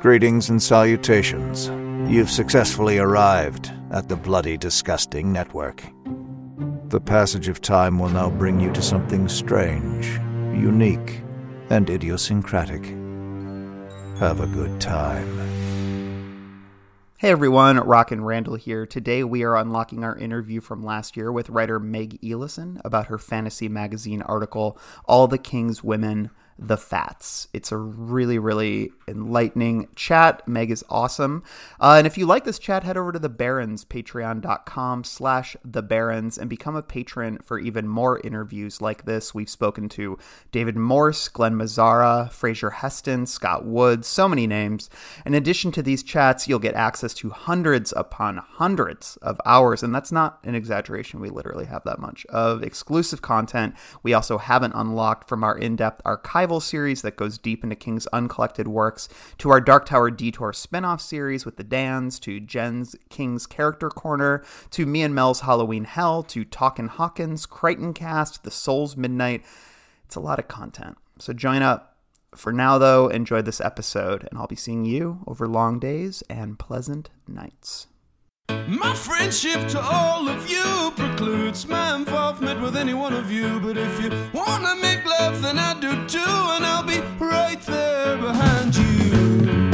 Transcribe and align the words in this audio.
Greetings 0.00 0.48
and 0.48 0.62
salutations. 0.62 1.66
You've 2.10 2.30
successfully 2.30 2.96
arrived 2.96 3.70
at 3.90 4.08
the 4.08 4.16
Bloody 4.16 4.56
Disgusting 4.56 5.30
Network. 5.30 5.82
The 6.88 7.02
passage 7.02 7.48
of 7.48 7.60
time 7.60 7.98
will 7.98 8.08
now 8.08 8.30
bring 8.30 8.58
you 8.60 8.72
to 8.72 8.80
something 8.80 9.28
strange, 9.28 10.06
unique, 10.58 11.20
and 11.68 11.90
idiosyncratic. 11.90 12.82
Have 14.18 14.40
a 14.40 14.46
good 14.46 14.80
time. 14.80 15.50
Hey 17.18 17.28
everyone, 17.28 17.76
Rock 17.76 18.10
and 18.10 18.26
Randall 18.26 18.54
here. 18.54 18.86
Today 18.86 19.22
we 19.22 19.42
are 19.42 19.54
unlocking 19.54 20.02
our 20.02 20.16
interview 20.16 20.62
from 20.62 20.82
last 20.82 21.14
year 21.14 21.30
with 21.30 21.50
writer 21.50 21.78
Meg 21.78 22.18
Elison 22.22 22.80
about 22.86 23.08
her 23.08 23.18
fantasy 23.18 23.68
magazine 23.68 24.22
article, 24.22 24.78
All 25.04 25.28
the 25.28 25.36
King's 25.36 25.84
Women 25.84 26.30
the 26.62 26.76
Fats. 26.76 27.48
It's 27.54 27.72
a 27.72 27.78
really, 27.78 28.38
really 28.38 28.92
enlightening 29.08 29.88
chat. 29.96 30.46
Meg 30.46 30.70
is 30.70 30.84
awesome. 30.90 31.42
Uh, 31.80 31.94
and 31.96 32.06
if 32.06 32.18
you 32.18 32.26
like 32.26 32.44
this 32.44 32.58
chat, 32.58 32.84
head 32.84 32.98
over 32.98 33.12
to 33.12 33.18
the 33.18 33.30
Barrens, 33.30 33.82
patreon.com 33.82 35.04
slash 35.04 35.56
the 35.64 35.82
Barrens, 35.82 36.36
and 36.36 36.50
become 36.50 36.76
a 36.76 36.82
patron 36.82 37.38
for 37.42 37.58
even 37.58 37.88
more 37.88 38.20
interviews 38.20 38.82
like 38.82 39.06
this. 39.06 39.34
We've 39.34 39.48
spoken 39.48 39.88
to 39.90 40.18
David 40.52 40.76
Morse, 40.76 41.28
Glen 41.28 41.54
Mazzara, 41.54 42.30
Fraser 42.30 42.70
Heston, 42.70 43.24
Scott 43.24 43.64
Woods, 43.64 44.06
so 44.06 44.28
many 44.28 44.46
names. 44.46 44.90
In 45.24 45.32
addition 45.32 45.72
to 45.72 45.82
these 45.82 46.02
chats, 46.02 46.46
you'll 46.46 46.58
get 46.58 46.74
access 46.74 47.14
to 47.14 47.30
hundreds 47.30 47.94
upon 47.96 48.36
hundreds 48.36 49.16
of 49.22 49.40
hours, 49.46 49.82
and 49.82 49.94
that's 49.94 50.12
not 50.12 50.40
an 50.44 50.54
exaggeration. 50.54 51.20
We 51.20 51.30
literally 51.30 51.66
have 51.66 51.84
that 51.84 52.00
much 52.00 52.26
of 52.26 52.62
exclusive 52.62 53.22
content. 53.22 53.74
We 54.02 54.12
also 54.12 54.36
haven't 54.36 54.74
unlocked 54.74 55.26
from 55.26 55.42
our 55.42 55.56
in-depth 55.56 56.02
archival 56.04 56.49
series 56.58 57.02
that 57.02 57.14
goes 57.14 57.38
deep 57.38 57.62
into 57.62 57.76
King's 57.76 58.08
uncollected 58.12 58.66
works, 58.66 59.08
to 59.38 59.50
our 59.50 59.60
Dark 59.60 59.86
Tower 59.86 60.10
Detour 60.10 60.52
spin-off 60.52 61.00
series 61.00 61.44
with 61.46 61.56
the 61.56 61.62
Dans, 61.62 62.18
to 62.18 62.40
Jen's 62.40 62.96
King's 63.08 63.46
Character 63.46 63.88
Corner, 63.88 64.42
to 64.70 64.86
me 64.86 65.02
and 65.02 65.14
Mel's 65.14 65.42
Halloween 65.42 65.84
Hell, 65.84 66.24
to 66.24 66.44
Talkin' 66.44 66.88
Hawkins, 66.88 67.46
Crichton 67.46 67.94
Cast, 67.94 68.42
The 68.42 68.50
Souls 68.50 68.96
Midnight. 68.96 69.44
It's 70.04 70.16
a 70.16 70.20
lot 70.20 70.40
of 70.40 70.48
content. 70.48 70.98
So 71.20 71.32
join 71.32 71.62
up. 71.62 71.98
For 72.34 72.52
now, 72.52 72.78
though, 72.78 73.08
enjoy 73.08 73.42
this 73.42 73.60
episode, 73.60 74.26
and 74.30 74.38
I'll 74.38 74.46
be 74.46 74.56
seeing 74.56 74.84
you 74.84 75.24
over 75.26 75.46
long 75.46 75.78
days 75.78 76.22
and 76.30 76.58
pleasant 76.58 77.10
nights. 77.28 77.86
My 78.68 78.94
friendship 78.94 79.68
to 79.68 79.80
all 79.80 80.28
of 80.28 80.48
you 80.48 80.92
precludes 80.96 81.66
my 81.66 81.94
involvement 81.96 82.60
with 82.60 82.76
any 82.76 82.94
one 82.94 83.12
of 83.12 83.30
you. 83.30 83.60
But 83.60 83.76
if 83.76 84.00
you 84.02 84.10
wanna 84.32 84.74
make 84.76 85.04
love, 85.04 85.42
then 85.42 85.58
I 85.58 85.74
do 85.80 85.90
too, 86.06 86.34
and 86.54 86.64
I'll 86.64 86.82
be 86.82 87.00
right 87.18 87.60
there 87.62 88.16
behind 88.16 88.76
you. 88.76 89.69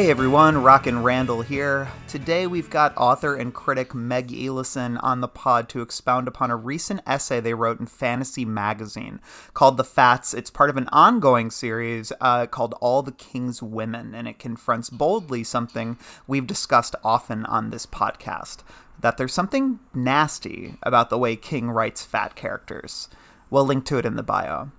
Hey 0.00 0.10
everyone, 0.10 0.62
Rockin' 0.62 1.02
Randall 1.02 1.42
here. 1.42 1.88
Today 2.08 2.46
we've 2.46 2.70
got 2.70 2.96
author 2.96 3.36
and 3.36 3.52
critic 3.52 3.94
Meg 3.94 4.28
Elison 4.28 4.98
on 5.02 5.20
the 5.20 5.28
pod 5.28 5.68
to 5.68 5.82
expound 5.82 6.26
upon 6.26 6.50
a 6.50 6.56
recent 6.56 7.02
essay 7.06 7.38
they 7.38 7.52
wrote 7.52 7.80
in 7.80 7.84
Fantasy 7.84 8.46
Magazine 8.46 9.20
called 9.52 9.76
The 9.76 9.84
Fats. 9.84 10.32
It's 10.32 10.48
part 10.48 10.70
of 10.70 10.78
an 10.78 10.88
ongoing 10.88 11.50
series 11.50 12.14
uh, 12.18 12.46
called 12.46 12.74
All 12.80 13.02
the 13.02 13.12
King's 13.12 13.62
Women, 13.62 14.14
and 14.14 14.26
it 14.26 14.38
confronts 14.38 14.88
boldly 14.88 15.44
something 15.44 15.98
we've 16.26 16.46
discussed 16.46 16.96
often 17.04 17.44
on 17.44 17.68
this 17.68 17.84
podcast 17.84 18.62
that 19.00 19.18
there's 19.18 19.34
something 19.34 19.80
nasty 19.92 20.76
about 20.82 21.10
the 21.10 21.18
way 21.18 21.36
King 21.36 21.70
writes 21.70 22.06
fat 22.06 22.34
characters. 22.34 23.10
We'll 23.50 23.66
link 23.66 23.84
to 23.84 23.98
it 23.98 24.06
in 24.06 24.16
the 24.16 24.22
bio. 24.22 24.70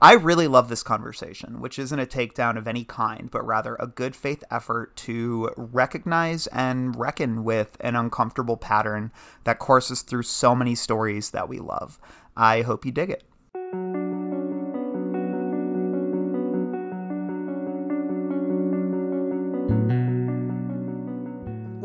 I 0.00 0.12
really 0.12 0.46
love 0.46 0.68
this 0.68 0.84
conversation, 0.84 1.60
which 1.60 1.76
isn't 1.76 1.98
a 1.98 2.06
takedown 2.06 2.56
of 2.56 2.68
any 2.68 2.84
kind, 2.84 3.28
but 3.30 3.44
rather 3.44 3.76
a 3.80 3.88
good 3.88 4.14
faith 4.14 4.44
effort 4.48 4.94
to 4.96 5.50
recognize 5.56 6.46
and 6.48 6.94
reckon 6.96 7.42
with 7.42 7.76
an 7.80 7.96
uncomfortable 7.96 8.56
pattern 8.56 9.10
that 9.42 9.58
courses 9.58 10.02
through 10.02 10.22
so 10.22 10.54
many 10.54 10.76
stories 10.76 11.30
that 11.30 11.48
we 11.48 11.58
love. 11.58 11.98
I 12.36 12.62
hope 12.62 12.86
you 12.86 12.92
dig 12.92 13.10
it. 13.10 14.07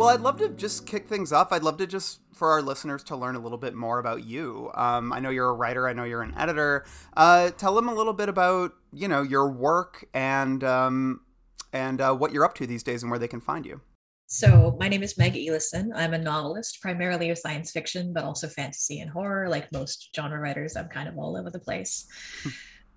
Well, 0.03 0.13
I'd 0.13 0.19
love 0.19 0.35
to 0.39 0.49
just 0.49 0.85
kick 0.85 1.07
things 1.07 1.31
off. 1.31 1.53
I'd 1.53 1.63
love 1.63 1.77
to 1.77 1.87
just 1.87 2.19
for 2.33 2.51
our 2.51 2.61
listeners 2.61 3.03
to 3.05 3.15
learn 3.15 3.37
a 3.37 3.39
little 3.39 3.57
bit 3.57 3.73
more 3.73 3.99
about 3.99 4.25
you. 4.25 4.69
Um, 4.75 5.13
I 5.13 5.21
know 5.21 5.29
you're 5.29 5.47
a 5.47 5.53
writer. 5.53 5.87
I 5.87 5.93
know 5.93 6.03
you're 6.03 6.23
an 6.23 6.33
editor. 6.37 6.83
Uh, 7.15 7.51
tell 7.51 7.73
them 7.73 7.87
a 7.87 7.93
little 7.93 8.11
bit 8.11 8.27
about 8.27 8.73
you 8.91 9.07
know 9.07 9.21
your 9.21 9.49
work 9.49 10.03
and 10.13 10.61
um, 10.65 11.21
and 11.71 12.01
uh, 12.01 12.13
what 12.13 12.33
you're 12.33 12.43
up 12.43 12.53
to 12.55 12.67
these 12.67 12.83
days 12.83 13.01
and 13.03 13.11
where 13.11 13.17
they 13.17 13.29
can 13.29 13.39
find 13.39 13.65
you. 13.65 13.79
So, 14.27 14.75
my 14.77 14.89
name 14.89 15.03
is 15.03 15.17
Meg 15.17 15.35
Elison. 15.35 15.91
I'm 15.95 16.13
a 16.13 16.17
novelist, 16.17 16.81
primarily 16.81 17.29
of 17.29 17.37
science 17.37 17.71
fiction, 17.71 18.11
but 18.11 18.25
also 18.25 18.49
fantasy 18.49 18.99
and 18.99 19.09
horror. 19.09 19.47
Like 19.47 19.71
most 19.71 20.09
genre 20.13 20.37
writers, 20.37 20.75
I'm 20.75 20.89
kind 20.89 21.07
of 21.07 21.17
all 21.17 21.37
over 21.37 21.49
the 21.49 21.59
place. 21.59 22.05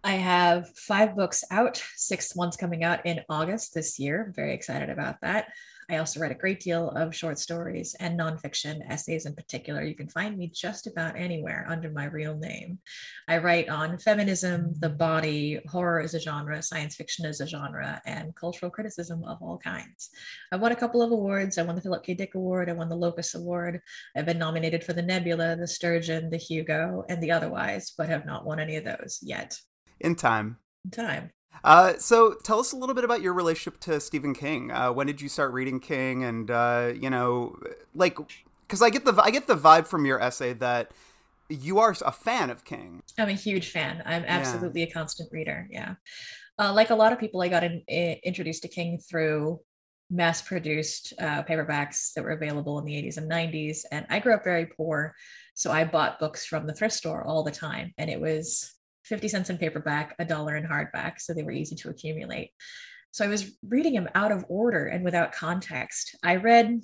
I 0.06 0.12
have 0.12 0.69
five 0.77 1.17
books 1.17 1.43
out, 1.50 1.83
sixth 1.97 2.37
one's 2.37 2.56
coming 2.56 2.84
out 2.84 3.05
in 3.06 3.22
August 3.28 3.75
this 3.75 3.99
year. 3.99 4.27
I'm 4.27 4.33
very 4.33 4.55
excited 4.55 4.89
about 4.89 5.21
that. 5.22 5.49
I 5.91 5.97
also 5.97 6.21
write 6.21 6.31
a 6.31 6.37
great 6.37 6.61
deal 6.61 6.91
of 6.91 7.12
short 7.12 7.41
stories 7.41 7.97
and 7.99 8.17
nonfiction 8.17 8.89
essays 8.89 9.27
in 9.27 9.34
particular. 9.34 9.83
You 9.83 9.97
can 9.97 10.09
find 10.09 10.39
me 10.39 10.47
just 10.55 10.87
about 10.87 11.17
anywhere 11.17 11.67
under 11.69 11.91
my 11.91 12.05
real 12.05 12.37
name. 12.37 12.78
I 13.27 13.39
write 13.39 13.69
on 13.69 13.99
feminism, 13.99 14.75
the 14.78 14.91
body, 14.91 15.59
horror 15.67 15.99
as 15.99 16.15
a 16.15 16.21
genre, 16.21 16.62
science 16.62 16.94
fiction 16.94 17.27
as 17.27 17.41
a 17.41 17.47
genre, 17.49 18.00
and 18.06 18.33
cultural 18.37 18.71
criticism 18.71 19.25
of 19.25 19.38
all 19.43 19.59
kinds. 19.59 20.11
I 20.53 20.56
won 20.56 20.71
a 20.71 20.77
couple 20.77 21.03
of 21.03 21.11
awards. 21.11 21.59
I 21.59 21.62
won 21.62 21.75
the 21.75 21.83
Philip 21.83 22.05
K. 22.05 22.15
Dick 22.15 22.37
Award. 22.37 22.71
I 22.71 22.75
won 22.75 22.88
the 22.88 22.94
Locus 22.94 23.34
Award. 23.34 23.81
I've 24.17 24.27
been 24.27 24.38
nominated 24.38 24.84
for 24.84 24.93
the 24.93 25.03
Nebula, 25.03 25.56
the 25.56 25.67
Sturgeon, 25.67 26.31
the 26.31 26.37
Hugo, 26.37 27.05
and 27.09 27.21
the 27.21 27.33
Otherwise, 27.33 27.93
but 27.99 28.09
have 28.09 28.25
not 28.25 28.47
won 28.47 28.61
any 28.61 28.77
of 28.77 28.84
those 28.84 29.19
yet. 29.21 29.59
In 30.01 30.15
time. 30.15 30.59
In 30.84 30.91
time. 30.91 31.31
Uh, 31.65 31.95
so 31.99 32.34
tell 32.45 32.61
us 32.61 32.73
a 32.73 32.77
little 32.77 32.95
bit 32.95 33.05
about 33.05 33.23
your 33.23 33.33
relationship 33.33 33.81
to 33.81 34.01
Stephen 34.01 34.34
King. 34.34 34.71
Uh, 34.71 34.93
when 34.93 35.07
did 35.07 35.21
you 35.21 35.29
start 35.29 35.53
reading 35.53 35.81
King? 35.81 36.25
And 36.25 36.51
uh, 36.51 36.93
you 36.95 37.11
know, 37.11 37.57
like, 37.95 38.19
because 38.67 38.83
I 38.83 38.91
get 38.91 39.05
the 39.05 39.15
I 39.23 39.31
get 39.31 39.47
the 39.47 39.56
vibe 39.56 39.87
from 39.87 40.05
your 40.05 40.21
essay 40.21 40.53
that 40.55 40.93
you 41.49 41.79
are 41.79 41.95
a 42.05 42.12
fan 42.12 42.51
of 42.51 42.65
King. 42.65 43.03
I'm 43.19 43.29
a 43.29 43.33
huge 43.33 43.71
fan. 43.71 44.03
I'm 44.05 44.25
absolutely 44.27 44.83
yeah. 44.83 44.89
a 44.89 44.93
constant 44.93 45.33
reader. 45.33 45.67
Yeah, 45.71 45.95
uh, 46.59 46.73
like 46.73 46.91
a 46.91 46.95
lot 46.95 47.12
of 47.12 47.19
people, 47.19 47.43
I 47.43 47.49
got 47.49 47.65
in, 47.65 47.83
in, 47.89 48.17
introduced 48.25 48.62
to 48.62 48.69
King 48.69 48.99
through 48.99 49.61
mass-produced 50.09 51.15
uh, 51.19 51.43
paperbacks 51.43 52.12
that 52.15 52.23
were 52.23 52.31
available 52.31 52.79
in 52.79 52.85
the 52.85 52.93
80s 52.93 53.17
and 53.17 53.29
90s, 53.29 53.81
and 53.91 54.06
I 54.09 54.21
grew 54.21 54.35
up 54.35 54.45
very 54.45 54.67
poor, 54.67 55.15
so 55.55 55.73
I 55.73 55.85
bought 55.85 56.21
books 56.21 56.47
from 56.47 56.67
the 56.67 56.75
thrift 56.75 56.95
store 56.95 57.25
all 57.25 57.43
the 57.43 57.51
time, 57.51 57.93
and 57.99 58.09
it 58.09 58.21
was 58.21 58.75
50 59.06 59.28
cents 59.28 59.50
in 59.50 59.59
paperback, 59.59 60.15
a 60.19 60.25
dollar 60.25 60.56
in 60.56 60.65
hardback. 60.65 61.21
So 61.21 61.33
they 61.33 61.43
were 61.43 61.53
easy 61.53 61.77
to 61.77 61.91
accumulate. 61.91 62.50
So 63.12 63.25
I 63.25 63.28
was 63.28 63.56
reading 63.67 63.94
them 63.94 64.09
out 64.15 64.33
of 64.33 64.44
order 64.49 64.87
and 64.87 65.05
without 65.05 65.33
context. 65.33 66.17
I 66.22 66.37
read 66.37 66.83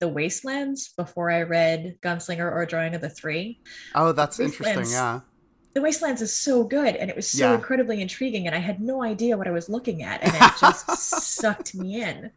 The 0.00 0.08
Wastelands 0.08 0.94
before 0.96 1.30
I 1.30 1.42
read 1.42 1.98
Gunslinger 2.02 2.50
or 2.50 2.64
Drawing 2.64 2.94
of 2.94 3.02
the 3.02 3.10
Three. 3.10 3.60
Oh, 3.94 4.12
that's 4.12 4.40
interesting. 4.40 4.86
Yeah. 4.90 5.20
The 5.74 5.82
Wastelands 5.82 6.22
is 6.22 6.34
so 6.34 6.62
good 6.62 6.94
and 6.94 7.10
it 7.10 7.16
was 7.16 7.28
so 7.28 7.50
yeah. 7.50 7.56
incredibly 7.56 8.00
intriguing, 8.00 8.46
and 8.46 8.54
I 8.54 8.60
had 8.60 8.80
no 8.80 9.02
idea 9.02 9.36
what 9.36 9.48
I 9.48 9.50
was 9.50 9.68
looking 9.68 10.04
at, 10.04 10.22
and 10.22 10.32
it 10.32 10.52
just 10.60 10.88
sucked 10.98 11.74
me 11.74 12.00
in. 12.00 12.30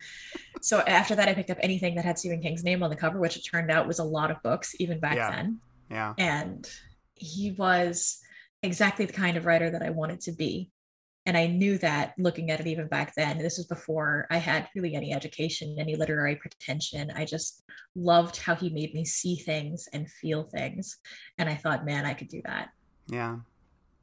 So 0.62 0.80
after 0.82 1.16
that, 1.16 1.30
I 1.30 1.36
picked 1.36 1.52
up 1.52 1.60
anything 1.62 1.94
that 1.96 2.04
had 2.04 2.18
Stephen 2.18 2.42
King's 2.42 2.64
name 2.64 2.82
on 2.82 2.90
the 2.90 2.96
cover, 2.96 3.20
which 3.20 3.38
it 3.38 3.46
turned 3.46 3.70
out 3.70 3.88
was 3.88 4.00
a 4.00 4.04
lot 4.04 4.32
of 4.32 4.42
books, 4.42 4.76
even 4.80 5.00
back 5.00 5.16
yeah. 5.16 5.30
then. 5.30 5.60
Yeah. 5.90 6.14
And 6.18 6.68
he 7.14 7.52
was 7.52 8.20
exactly 8.68 9.06
the 9.06 9.14
kind 9.14 9.38
of 9.38 9.46
writer 9.46 9.70
that 9.72 9.82
I 9.82 9.90
wanted 9.90 10.22
to 10.22 10.32
be. 10.32 10.72
And 11.26 11.36
I 11.36 11.48
knew 11.48 11.78
that 11.80 12.14
looking 12.18 12.52
at 12.52 12.60
it 12.60 12.68
even 12.68 12.88
back 12.88 13.14
then, 13.16 13.38
this 13.40 13.58
was 13.58 13.66
before 13.66 14.28
I 14.30 14.38
had 14.38 14.70
really 14.76 14.96
any 14.96 15.14
education, 15.14 15.76
any 15.78 15.96
literary 15.96 16.36
pretension. 16.36 17.12
I 17.16 17.26
just 17.26 17.64
loved 17.96 18.38
how 18.38 18.56
he 18.56 18.70
made 18.70 18.94
me 18.94 19.04
see 19.04 19.36
things 19.36 19.90
and 19.92 20.10
feel 20.10 20.44
things. 20.44 20.98
And 21.38 21.50
I 21.50 21.56
thought, 21.56 21.86
man, 21.86 22.06
I 22.06 22.14
could 22.14 22.30
do 22.30 22.42
that. 22.46 22.70
Yeah. 23.08 23.38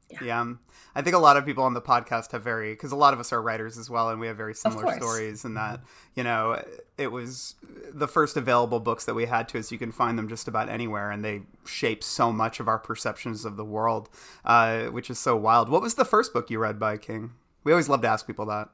Yeah. 0.09 0.19
yeah. 0.23 0.41
Um, 0.41 0.59
I 0.95 1.01
think 1.01 1.15
a 1.15 1.19
lot 1.19 1.35
of 1.35 1.45
people 1.45 1.63
on 1.63 1.73
the 1.73 1.81
podcast 1.81 2.31
have 2.31 2.43
very, 2.43 2.71
because 2.71 2.91
a 2.91 2.95
lot 2.95 3.13
of 3.13 3.19
us 3.19 3.33
are 3.33 3.41
writers 3.41 3.77
as 3.77 3.89
well, 3.89 4.09
and 4.09 4.19
we 4.19 4.27
have 4.27 4.37
very 4.37 4.53
similar 4.53 4.95
stories. 4.95 5.43
And 5.43 5.57
that, 5.57 5.81
you 6.15 6.23
know, 6.23 6.63
it 6.97 7.11
was 7.11 7.55
the 7.93 8.07
first 8.07 8.37
available 8.37 8.79
books 8.79 9.05
that 9.05 9.13
we 9.13 9.25
had 9.25 9.49
to 9.49 9.59
us. 9.59 9.71
You 9.71 9.77
can 9.77 9.91
find 9.91 10.17
them 10.17 10.29
just 10.29 10.47
about 10.47 10.69
anywhere, 10.69 11.11
and 11.11 11.23
they 11.23 11.41
shape 11.65 12.03
so 12.03 12.31
much 12.31 12.59
of 12.59 12.67
our 12.67 12.79
perceptions 12.79 13.43
of 13.43 13.57
the 13.57 13.65
world, 13.65 14.09
uh, 14.45 14.85
which 14.85 15.09
is 15.09 15.19
so 15.19 15.35
wild. 15.35 15.67
What 15.69 15.81
was 15.81 15.95
the 15.95 16.05
first 16.05 16.31
book 16.33 16.49
you 16.49 16.59
read 16.59 16.79
by 16.79 16.97
King? 16.97 17.31
We 17.65 17.73
always 17.73 17.89
love 17.89 18.01
to 18.03 18.07
ask 18.07 18.25
people 18.25 18.45
that. 18.45 18.69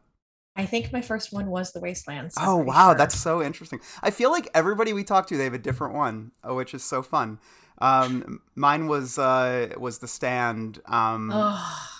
I 0.55 0.65
think 0.65 0.91
my 0.91 1.01
first 1.01 1.31
one 1.31 1.47
was 1.47 1.71
The 1.71 1.79
Wastelands. 1.79 2.35
I'm 2.37 2.49
Oh 2.49 2.57
wow, 2.57 2.89
sure. 2.89 2.97
that's 2.97 3.17
so 3.17 3.41
interesting. 3.41 3.79
I 4.03 4.11
feel 4.11 4.31
like 4.31 4.49
everybody 4.53 4.91
we 4.93 5.03
talk 5.03 5.27
to, 5.27 5.37
they 5.37 5.45
have 5.45 5.53
a 5.53 5.57
different 5.57 5.95
one, 5.95 6.33
which 6.43 6.73
is 6.73 6.83
so 6.83 7.01
fun. 7.01 7.39
Um, 7.81 8.41
mine 8.55 8.87
was 8.87 9.17
uh, 9.17 9.73
was 9.77 9.99
The 9.99 10.07
Stand. 10.07 10.81
Um, 10.85 11.51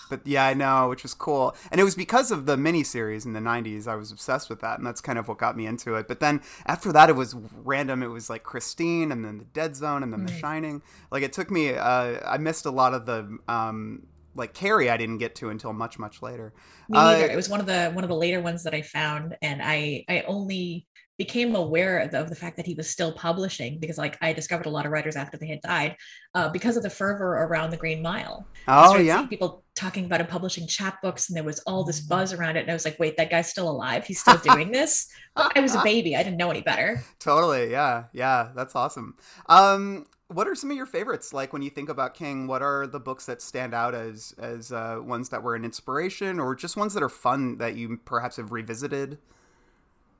But 0.08 0.26
yeah, 0.26 0.44
I 0.44 0.52
know, 0.54 0.90
which 0.90 1.02
was 1.02 1.14
cool. 1.14 1.56
And 1.70 1.80
it 1.80 1.84
was 1.84 1.94
because 1.94 2.30
of 2.30 2.44
the 2.44 2.56
miniseries 2.56 3.24
in 3.24 3.32
the 3.32 3.40
90s. 3.40 3.88
I 3.88 3.94
was 3.94 4.12
obsessed 4.12 4.50
with 4.50 4.60
that. 4.60 4.76
And 4.78 4.86
that's 4.86 5.00
kind 5.00 5.18
of 5.18 5.26
what 5.26 5.38
got 5.38 5.56
me 5.56 5.66
into 5.66 5.94
it. 5.94 6.06
But 6.06 6.20
then 6.20 6.42
after 6.66 6.92
that, 6.92 7.08
it 7.08 7.16
was 7.16 7.34
random. 7.64 8.02
It 8.02 8.08
was 8.08 8.28
like 8.28 8.42
Christine 8.42 9.10
and 9.10 9.24
then 9.24 9.38
The 9.38 9.46
Dead 9.46 9.74
Zone 9.74 10.02
and 10.02 10.12
then 10.12 10.24
The 10.24 10.32
Mm. 10.32 10.40
Shining. 10.40 10.82
Like 11.10 11.22
it 11.22 11.32
took 11.32 11.50
me, 11.50 11.70
uh, 11.74 12.20
I 12.26 12.36
missed 12.38 12.66
a 12.66 12.70
lot 12.70 12.92
of 12.92 13.06
the, 13.06 13.38
um, 13.48 14.06
like 14.34 14.52
Carrie, 14.54 14.90
I 14.90 14.96
didn't 14.98 15.18
get 15.18 15.34
to 15.36 15.50
until 15.50 15.72
much, 15.72 15.98
much 15.98 16.20
later. 16.22 16.52
me 16.88 17.04
neither. 17.04 17.28
Uh, 17.28 17.32
it 17.32 17.36
was 17.36 17.48
one 17.48 17.60
of 17.60 17.66
the 17.66 17.90
one 17.92 18.04
of 18.04 18.08
the 18.08 18.16
later 18.16 18.40
ones 18.40 18.62
that 18.64 18.74
I 18.74 18.82
found, 18.82 19.36
and 19.42 19.60
I 19.62 20.04
I 20.08 20.22
only 20.22 20.86
became 21.24 21.54
aware 21.54 22.00
of 22.00 22.10
the, 22.10 22.20
of 22.20 22.28
the 22.28 22.34
fact 22.34 22.56
that 22.56 22.66
he 22.66 22.74
was 22.74 22.90
still 22.90 23.12
publishing 23.12 23.78
because 23.78 23.96
like 23.96 24.18
I 24.20 24.32
discovered 24.32 24.66
a 24.66 24.70
lot 24.70 24.86
of 24.86 24.90
writers 24.90 25.14
after 25.14 25.36
they 25.36 25.46
had 25.46 25.60
died 25.60 25.96
uh, 26.34 26.48
because 26.48 26.76
of 26.76 26.82
the 26.82 26.90
fervor 26.90 27.44
around 27.44 27.70
the 27.70 27.76
Green 27.76 28.02
Mile. 28.02 28.44
Oh, 28.66 28.96
yeah. 28.96 29.24
people 29.26 29.62
talking 29.76 30.04
about 30.04 30.20
him 30.20 30.26
publishing 30.26 30.66
chapbooks, 30.66 31.28
and 31.28 31.36
there 31.36 31.44
was 31.44 31.60
all 31.60 31.84
this 31.84 32.00
buzz 32.00 32.32
around 32.32 32.56
it. 32.56 32.62
And 32.62 32.70
I 32.70 32.74
was 32.74 32.84
like, 32.84 32.98
wait, 32.98 33.16
that 33.18 33.30
guy's 33.30 33.48
still 33.48 33.70
alive. 33.70 34.04
He's 34.04 34.20
still 34.20 34.36
doing 34.38 34.72
this. 34.72 35.06
I 35.36 35.60
was 35.60 35.76
a 35.76 35.82
baby. 35.84 36.16
I 36.16 36.24
didn't 36.24 36.38
know 36.38 36.50
any 36.50 36.62
better. 36.62 37.00
Totally. 37.20 37.70
Yeah. 37.70 38.04
Yeah. 38.12 38.48
That's 38.56 38.74
awesome. 38.74 39.14
Um, 39.46 40.06
what 40.26 40.48
are 40.48 40.56
some 40.56 40.72
of 40.72 40.76
your 40.76 40.86
favorites? 40.86 41.32
Like 41.32 41.52
when 41.52 41.62
you 41.62 41.70
think 41.70 41.88
about 41.88 42.14
King, 42.14 42.48
what 42.48 42.62
are 42.62 42.88
the 42.88 42.98
books 42.98 43.26
that 43.26 43.40
stand 43.40 43.74
out 43.74 43.94
as 43.94 44.34
as 44.38 44.72
uh, 44.72 44.98
ones 45.00 45.28
that 45.28 45.44
were 45.44 45.54
an 45.54 45.64
inspiration, 45.64 46.40
or 46.40 46.56
just 46.56 46.76
ones 46.76 46.94
that 46.94 47.02
are 47.02 47.08
fun 47.08 47.58
that 47.58 47.76
you 47.76 47.98
perhaps 48.04 48.38
have 48.38 48.50
revisited? 48.50 49.18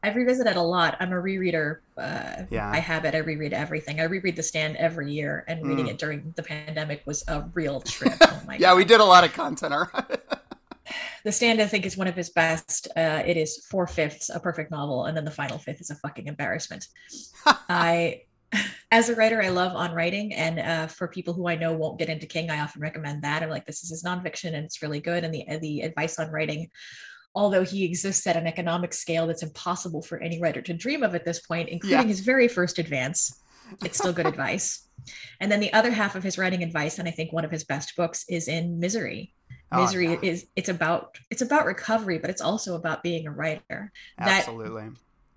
I've 0.02 0.16
revisited 0.16 0.56
a 0.56 0.62
lot. 0.62 0.96
I'm 1.00 1.12
a 1.12 1.16
rereader. 1.16 1.78
Uh, 1.96 2.42
Yeah. 2.50 2.68
I 2.70 2.78
habit. 2.78 3.14
I 3.14 3.18
reread 3.18 3.52
everything. 3.52 4.00
I 4.00 4.04
reread 4.04 4.36
The 4.36 4.42
Stand 4.42 4.76
every 4.76 5.12
year, 5.12 5.44
and 5.48 5.64
reading 5.66 5.86
Mm. 5.86 5.90
it 5.90 5.98
during 5.98 6.32
the 6.36 6.42
pandemic 6.42 7.02
was 7.06 7.22
a 7.28 7.42
real 7.54 7.80
trip. 7.96 8.14
Oh 8.20 8.42
my 8.46 8.56
yeah, 8.56 8.74
we 8.74 8.84
did 8.84 9.00
a 9.00 9.04
lot 9.04 9.22
of 9.24 9.32
content 9.32 9.72
around 9.74 10.06
it. 10.10 10.28
The 11.24 11.30
Stand, 11.32 11.60
I 11.62 11.66
think, 11.66 11.86
is 11.86 11.96
one 11.96 12.08
of 12.08 12.16
his 12.16 12.30
best. 12.30 12.88
Uh, 12.96 13.22
it 13.24 13.36
is 13.36 13.64
four 13.70 13.86
fifths 13.86 14.28
a 14.28 14.40
perfect 14.40 14.70
novel, 14.72 15.04
and 15.06 15.16
then 15.16 15.24
the 15.24 15.30
final 15.30 15.56
fifth 15.56 15.80
is 15.80 15.90
a 15.90 15.94
fucking 15.96 16.26
embarrassment. 16.26 16.88
I, 17.68 18.22
as 18.90 19.08
a 19.08 19.14
writer, 19.14 19.40
I 19.40 19.48
love 19.50 19.74
on 19.76 19.92
writing, 19.94 20.34
and 20.34 20.58
uh, 20.58 20.86
for 20.88 21.06
people 21.06 21.32
who 21.32 21.46
I 21.48 21.54
know 21.54 21.72
won't 21.72 21.98
get 21.98 22.08
into 22.08 22.26
King, 22.26 22.50
I 22.50 22.58
often 22.60 22.82
recommend 22.82 23.22
that. 23.22 23.42
I'm 23.42 23.48
like, 23.50 23.66
this 23.66 23.84
is 23.84 23.90
his 23.90 24.02
nonfiction, 24.02 24.48
and 24.54 24.64
it's 24.64 24.82
really 24.82 25.00
good. 25.00 25.22
And 25.22 25.32
the 25.32 25.46
the 25.60 25.82
advice 25.82 26.18
on 26.18 26.30
writing, 26.30 26.68
although 27.34 27.64
he 27.64 27.84
exists 27.84 28.26
at 28.26 28.36
an 28.36 28.46
economic 28.46 28.92
scale 28.92 29.26
that's 29.26 29.42
impossible 29.42 30.02
for 30.02 30.20
any 30.22 30.40
writer 30.40 30.60
to 30.62 30.72
dream 30.74 31.02
of 31.02 31.14
at 31.14 31.24
this 31.24 31.40
point, 31.40 31.68
including 31.68 32.00
Yeah. 32.00 32.06
his 32.06 32.20
very 32.20 32.48
first 32.48 32.78
advance, 32.78 33.40
it's 33.84 33.98
still 33.98 34.12
good 34.12 34.26
advice. 34.34 34.88
And 35.40 35.50
then 35.50 35.60
the 35.60 35.72
other 35.72 35.90
half 35.90 36.14
of 36.14 36.22
his 36.22 36.38
writing 36.38 36.62
advice, 36.62 36.98
and 36.98 37.08
I 37.08 37.10
think 37.10 37.32
one 37.32 37.44
of 37.44 37.50
his 37.50 37.64
best 37.64 37.96
books, 37.96 38.24
is 38.28 38.48
in 38.48 38.78
Misery. 38.78 39.34
Oh, 39.72 39.80
Misery 39.82 40.10
yeah. 40.12 40.18
is 40.22 40.46
it's 40.54 40.68
about 40.68 41.16
it's 41.30 41.40
about 41.42 41.64
recovery, 41.64 42.18
but 42.18 42.28
it's 42.30 42.42
also 42.42 42.74
about 42.76 43.02
being 43.02 43.26
a 43.26 43.30
writer. 43.32 43.90
That 44.18 44.40
Absolutely. 44.40 44.90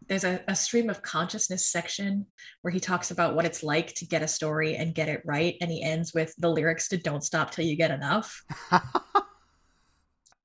there's 0.07 0.25
a, 0.25 0.41
a 0.49 0.55
stream 0.55 0.89
of 0.89 1.01
consciousness 1.01 1.65
section 1.65 2.25
where 2.61 2.71
he 2.73 2.81
talks 2.81 3.11
about 3.11 3.33
what 3.33 3.45
it's 3.45 3.63
like 3.63 3.93
to 3.95 4.05
get 4.05 4.21
a 4.21 4.27
story 4.27 4.75
and 4.75 4.93
get 4.93 5.07
it 5.07 5.21
right, 5.25 5.55
and 5.61 5.71
he 5.71 5.81
ends 5.81 6.13
with 6.13 6.35
the 6.37 6.49
lyrics 6.49 6.89
to 6.89 6.97
"Don't 6.97 7.23
stop 7.23 7.51
till 7.51 7.65
you 7.65 7.77
get 7.77 7.91
enough." 7.91 8.43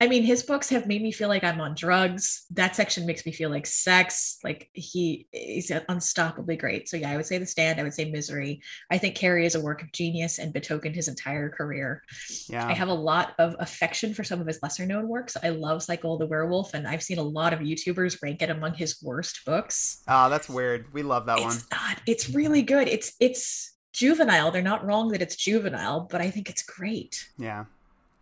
I 0.02 0.08
mean, 0.08 0.22
his 0.22 0.42
books 0.42 0.70
have 0.70 0.86
made 0.86 1.02
me 1.02 1.12
feel 1.12 1.28
like 1.28 1.44
I'm 1.44 1.60
on 1.60 1.74
drugs. 1.74 2.46
That 2.52 2.74
section 2.74 3.04
makes 3.04 3.26
me 3.26 3.32
feel 3.32 3.50
like 3.50 3.66
sex. 3.66 4.38
Like 4.42 4.70
he 4.72 5.26
is 5.30 5.70
unstoppably 5.70 6.58
great. 6.58 6.88
So 6.88 6.96
yeah, 6.96 7.10
I 7.10 7.16
would 7.16 7.26
say 7.26 7.36
The 7.36 7.44
Stand. 7.44 7.78
I 7.78 7.82
would 7.82 7.92
say 7.92 8.10
Misery. 8.10 8.62
I 8.90 8.96
think 8.96 9.14
Carrie 9.14 9.44
is 9.44 9.56
a 9.56 9.60
work 9.60 9.82
of 9.82 9.92
genius 9.92 10.38
and 10.38 10.54
betokened 10.54 10.94
his 10.94 11.08
entire 11.08 11.50
career. 11.50 12.02
yeah. 12.48 12.66
I 12.66 12.72
have 12.72 12.88
a 12.88 12.94
lot 12.94 13.34
of 13.38 13.54
affection 13.58 14.14
for 14.14 14.24
some 14.24 14.40
of 14.40 14.46
his 14.46 14.58
lesser 14.62 14.86
known 14.86 15.06
works. 15.06 15.36
I 15.42 15.50
love 15.50 15.82
Cycle 15.82 16.16
the 16.16 16.26
Werewolf, 16.26 16.72
and 16.72 16.88
I've 16.88 17.02
seen 17.02 17.18
a 17.18 17.22
lot 17.22 17.52
of 17.52 17.60
YouTubers 17.60 18.22
rank 18.22 18.40
it 18.40 18.48
among 18.48 18.74
his 18.74 19.02
worst 19.02 19.44
books. 19.44 20.02
Oh, 20.08 20.30
that's 20.30 20.48
weird. 20.48 20.92
We 20.94 21.02
love 21.02 21.26
that 21.26 21.40
one. 21.40 21.56
Not. 21.70 22.00
It's 22.06 22.30
really 22.30 22.62
good. 22.62 22.88
It's 22.88 23.12
it's 23.20 23.76
juvenile. 23.92 24.50
They're 24.50 24.62
not 24.62 24.84
wrong 24.84 25.08
that 25.08 25.20
it's 25.20 25.36
juvenile, 25.36 26.08
but 26.10 26.20
I 26.20 26.30
think 26.30 26.48
it's 26.48 26.62
great. 26.62 27.28
Yeah. 27.38 27.64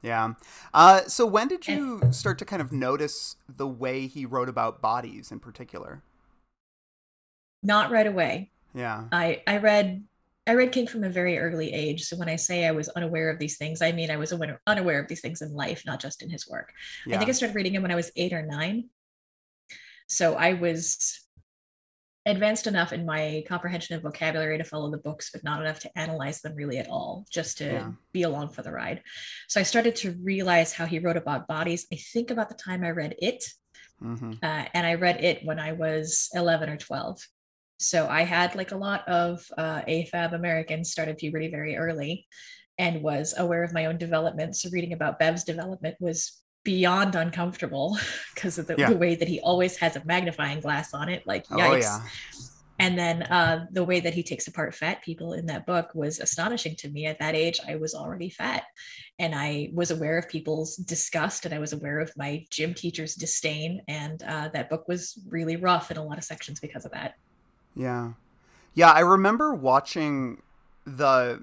Yeah. 0.03 0.35
Uh, 0.73 1.03
so 1.03 1.27
when 1.27 1.49
did 1.49 1.67
you 1.67 2.00
start 2.11 2.39
to 2.39 2.45
kind 2.45 2.62
of 2.62 2.73
notice 2.73 3.37
the 3.49 3.67
way 3.67 4.06
he 4.06 4.25
wrote 4.25 4.49
about 4.49 4.81
bodies 4.81 5.33
in 5.33 5.41
particular? 5.41 6.03
Not 7.62 7.91
right 7.91 8.06
away. 8.06 8.50
Yeah. 8.75 9.05
I 9.11 9.43
I 9.47 9.59
read 9.59 10.05
I 10.47 10.55
read 10.55 10.73
King 10.73 10.87
from 10.87 11.05
a 11.05 11.11
very 11.11 11.39
early 11.39 11.73
age. 11.73 12.05
So 12.05 12.17
when 12.17 12.29
I 12.29 12.37
say 12.37 12.65
I 12.65 12.71
was 12.71 12.89
unaware 12.91 13.29
of 13.29 13.39
these 13.39 13.59
things, 13.59 13.83
I 13.83 13.93
mean 13.93 14.11
I 14.11 14.17
was 14.17 14.33
unaware 14.67 15.00
of 15.00 15.09
these 15.09 15.21
things 15.21 15.43
in 15.43 15.53
life, 15.53 15.83
not 15.85 16.00
just 16.00 16.23
in 16.23 16.31
his 16.31 16.49
work. 16.49 16.73
I 17.06 17.17
think 17.19 17.29
I 17.29 17.33
started 17.33 17.56
reading 17.56 17.75
him 17.75 17.83
when 17.83 17.91
I 17.91 17.97
was 17.97 18.12
eight 18.17 18.33
or 18.33 18.43
nine. 18.43 18.89
So 20.06 20.37
I 20.37 20.55
was 20.55 21.28
advanced 22.26 22.67
enough 22.67 22.93
in 22.93 23.06
my 23.06 23.43
comprehension 23.49 23.97
of 23.97 24.03
vocabulary 24.03 24.59
to 24.59 24.65
follow 24.65 24.91
the 24.91 24.99
books, 24.99 25.31
but 25.32 25.44
not 25.44 25.61
enough 25.61 25.81
to 25.81 25.99
analyze 25.99 26.41
them 26.41 26.55
really 26.55 26.79
at 26.79 26.88
all, 26.88 27.25
just 27.31 27.59
to 27.59 27.65
Yeah. 27.65 27.91
be 28.12 28.23
along 28.23 28.50
for 28.50 28.62
the 28.62 28.73
ride. 28.73 29.03
So 29.49 29.61
I 29.61 29.62
started 29.62 29.97
to 29.97 30.12
realize 30.23 30.73
how 30.73 30.85
he 30.87 30.99
wrote 30.99 31.17
about 31.17 31.49
bodies. 31.49 31.87
I 31.93 31.97
think 31.97 32.31
about 32.31 32.49
the 32.49 32.55
time 32.55 32.85
I 32.85 32.91
read 32.91 33.15
it, 33.19 33.44
hmm 33.99 34.32
uh, 34.43 34.65
and 34.75 34.87
I 34.87 34.94
read 34.94 35.25
it 35.25 35.44
when 35.44 35.59
I 35.59 35.73
was 35.73 36.29
11 36.35 36.69
or 36.69 36.76
12. 36.76 37.20
So 37.81 38.09
I 38.09 38.23
had 38.23 38.55
like 38.55 38.73
a 38.73 38.76
lot 38.76 39.09
of 39.09 39.44
uh, 39.56 39.82
AFAB 39.88 40.32
Americans 40.35 40.91
started 40.91 41.17
puberty 41.19 41.49
very 41.49 41.76
early 41.76 42.26
and 42.79 43.03
was 43.03 43.35
aware 43.37 43.62
of 43.64 43.73
my 43.73 43.87
own 43.87 43.99
development. 43.99 44.56
So 44.56 44.71
reading 44.71 44.93
about 44.93 45.19
Bev's 45.19 45.44
development 45.44 45.97
was 46.00 46.41
beyond 46.69 47.15
uncomfortable 47.15 47.97
because 48.35 48.59
of 48.59 48.67
the, 48.67 48.75
Yeah. 48.76 48.91
the 48.91 48.97
way 48.99 49.15
that 49.15 49.26
he 49.26 49.41
always 49.41 49.79
has 49.79 49.97
a 49.97 50.05
magnifying 50.05 50.61
glass 50.61 50.93
on 50.93 51.09
it. 51.09 51.26
Like, 51.26 51.47
Oh, 51.50 51.56
yikes. 51.56 51.81
yeah. 51.82 52.00
And 52.79 52.97
then 52.97 53.23
uh, 53.23 53.67
the 53.73 53.82
way 53.82 54.00
that 54.00 54.12
he 54.12 54.23
takes 54.23 54.47
apart 54.49 54.75
fat 54.75 55.03
people 55.03 55.32
in 55.32 55.47
that 55.47 55.65
book 55.65 55.88
was 55.94 56.20
astonishing 56.20 56.76
to 56.76 56.91
me. 56.91 57.06
At 57.06 57.19
that 57.20 57.35
age, 57.35 57.59
I 57.67 57.76
was 57.76 57.94
already 57.94 58.29
fat. 58.29 58.65
And 59.19 59.35
I 59.35 59.70
was 59.73 59.91
aware 59.91 60.19
of 60.19 60.29
people's 60.29 60.76
disgust 60.76 61.47
and 61.47 61.54
I 61.54 61.59
was 61.59 61.73
aware 61.73 62.00
of 62.00 62.12
my 62.19 62.47
gym 62.50 62.75
teacher's 62.75 63.14
disdain. 63.14 63.81
And 63.88 64.23
uh, 64.23 64.49
that 64.52 64.69
book 64.69 64.87
was 64.88 65.19
really 65.28 65.57
rough 65.57 65.90
in 65.90 65.97
a 65.97 66.04
lot 66.04 66.19
of 66.19 66.25
sections 66.25 66.61
because 66.61 66.85
of 66.85 66.93
that. 66.93 67.14
Yeah. 67.75 68.12
Yeah, 68.75 68.93
I 68.93 69.00
remember 69.00 69.54
watching 69.54 70.43
the 70.85 71.43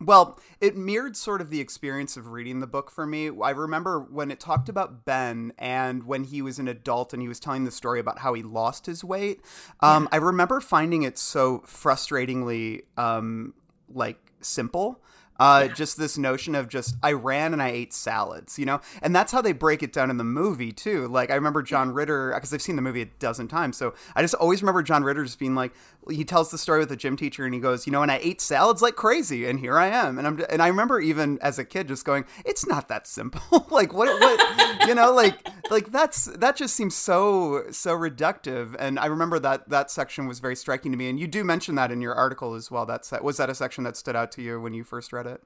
well, 0.00 0.38
it 0.60 0.76
mirrored 0.76 1.16
sort 1.16 1.40
of 1.40 1.50
the 1.50 1.60
experience 1.60 2.16
of 2.16 2.32
reading 2.32 2.60
the 2.60 2.66
book 2.66 2.90
for 2.90 3.06
me. 3.06 3.30
I 3.42 3.50
remember 3.50 4.00
when 4.00 4.30
it 4.30 4.40
talked 4.40 4.68
about 4.68 5.04
Ben 5.04 5.52
and 5.58 6.04
when 6.04 6.24
he 6.24 6.42
was 6.42 6.58
an 6.58 6.68
adult 6.68 7.12
and 7.12 7.22
he 7.22 7.28
was 7.28 7.40
telling 7.40 7.64
the 7.64 7.70
story 7.70 7.98
about 7.98 8.18
how 8.18 8.34
he 8.34 8.42
lost 8.42 8.86
his 8.86 9.02
weight. 9.02 9.40
Um, 9.80 10.08
I 10.12 10.16
remember 10.16 10.60
finding 10.60 11.02
it 11.02 11.16
so 11.16 11.60
frustratingly 11.66 12.82
um, 12.98 13.54
like 13.92 14.32
simple. 14.40 15.00
Uh, 15.38 15.68
Just 15.68 15.98
this 15.98 16.16
notion 16.16 16.54
of 16.54 16.68
just 16.68 16.96
I 17.02 17.12
ran 17.12 17.52
and 17.52 17.62
I 17.62 17.68
ate 17.68 17.92
salads, 17.92 18.58
you 18.58 18.64
know, 18.64 18.80
and 19.02 19.14
that's 19.14 19.32
how 19.32 19.42
they 19.42 19.52
break 19.52 19.82
it 19.82 19.92
down 19.92 20.10
in 20.10 20.16
the 20.16 20.24
movie 20.24 20.72
too. 20.72 21.08
Like 21.08 21.30
I 21.30 21.34
remember 21.34 21.62
John 21.62 21.92
Ritter 21.92 22.32
because 22.34 22.52
I've 22.54 22.62
seen 22.62 22.76
the 22.76 22.82
movie 22.82 23.02
a 23.02 23.06
dozen 23.06 23.48
times, 23.48 23.76
so 23.76 23.94
I 24.14 24.22
just 24.22 24.34
always 24.34 24.62
remember 24.62 24.82
John 24.82 25.04
Ritter 25.04 25.24
just 25.24 25.38
being 25.38 25.54
like, 25.54 25.72
he 26.08 26.24
tells 26.24 26.50
the 26.50 26.58
story 26.58 26.78
with 26.80 26.88
the 26.88 26.96
gym 26.96 27.16
teacher 27.16 27.44
and 27.44 27.52
he 27.52 27.60
goes, 27.60 27.86
you 27.86 27.92
know, 27.92 28.02
and 28.02 28.10
I 28.10 28.18
ate 28.22 28.40
salads 28.40 28.80
like 28.80 28.94
crazy, 28.96 29.46
and 29.46 29.60
here 29.60 29.76
I 29.78 29.88
am, 29.88 30.18
and 30.18 30.26
I'm 30.26 30.44
and 30.48 30.62
I 30.62 30.68
remember 30.68 31.00
even 31.00 31.38
as 31.42 31.58
a 31.58 31.64
kid 31.64 31.88
just 31.88 32.04
going, 32.04 32.24
it's 32.44 32.66
not 32.66 32.88
that 32.88 33.06
simple. 33.06 33.66
like 33.70 33.92
what 33.92 34.08
what 34.20 34.88
you 34.88 34.94
know, 34.94 35.12
like 35.12 35.36
like 35.70 35.90
that's 35.92 36.26
that 36.26 36.56
just 36.56 36.74
seems 36.74 36.94
so 36.94 37.64
so 37.70 37.96
reductive, 37.96 38.74
and 38.78 38.98
I 38.98 39.06
remember 39.06 39.38
that 39.40 39.68
that 39.68 39.90
section 39.90 40.26
was 40.26 40.38
very 40.38 40.56
striking 40.56 40.92
to 40.92 40.98
me, 40.98 41.08
and 41.08 41.20
you 41.20 41.26
do 41.26 41.44
mention 41.44 41.74
that 41.74 41.92
in 41.92 42.00
your 42.00 42.14
article 42.14 42.54
as 42.54 42.70
well. 42.70 42.86
That's 42.86 43.12
was 43.20 43.36
that 43.36 43.50
a 43.50 43.54
section 43.54 43.84
that 43.84 43.96
stood 43.96 44.16
out 44.16 44.32
to 44.32 44.42
you 44.42 44.60
when 44.60 44.72
you 44.72 44.84
first 44.84 45.12
read 45.12 45.25
it? 45.26 45.42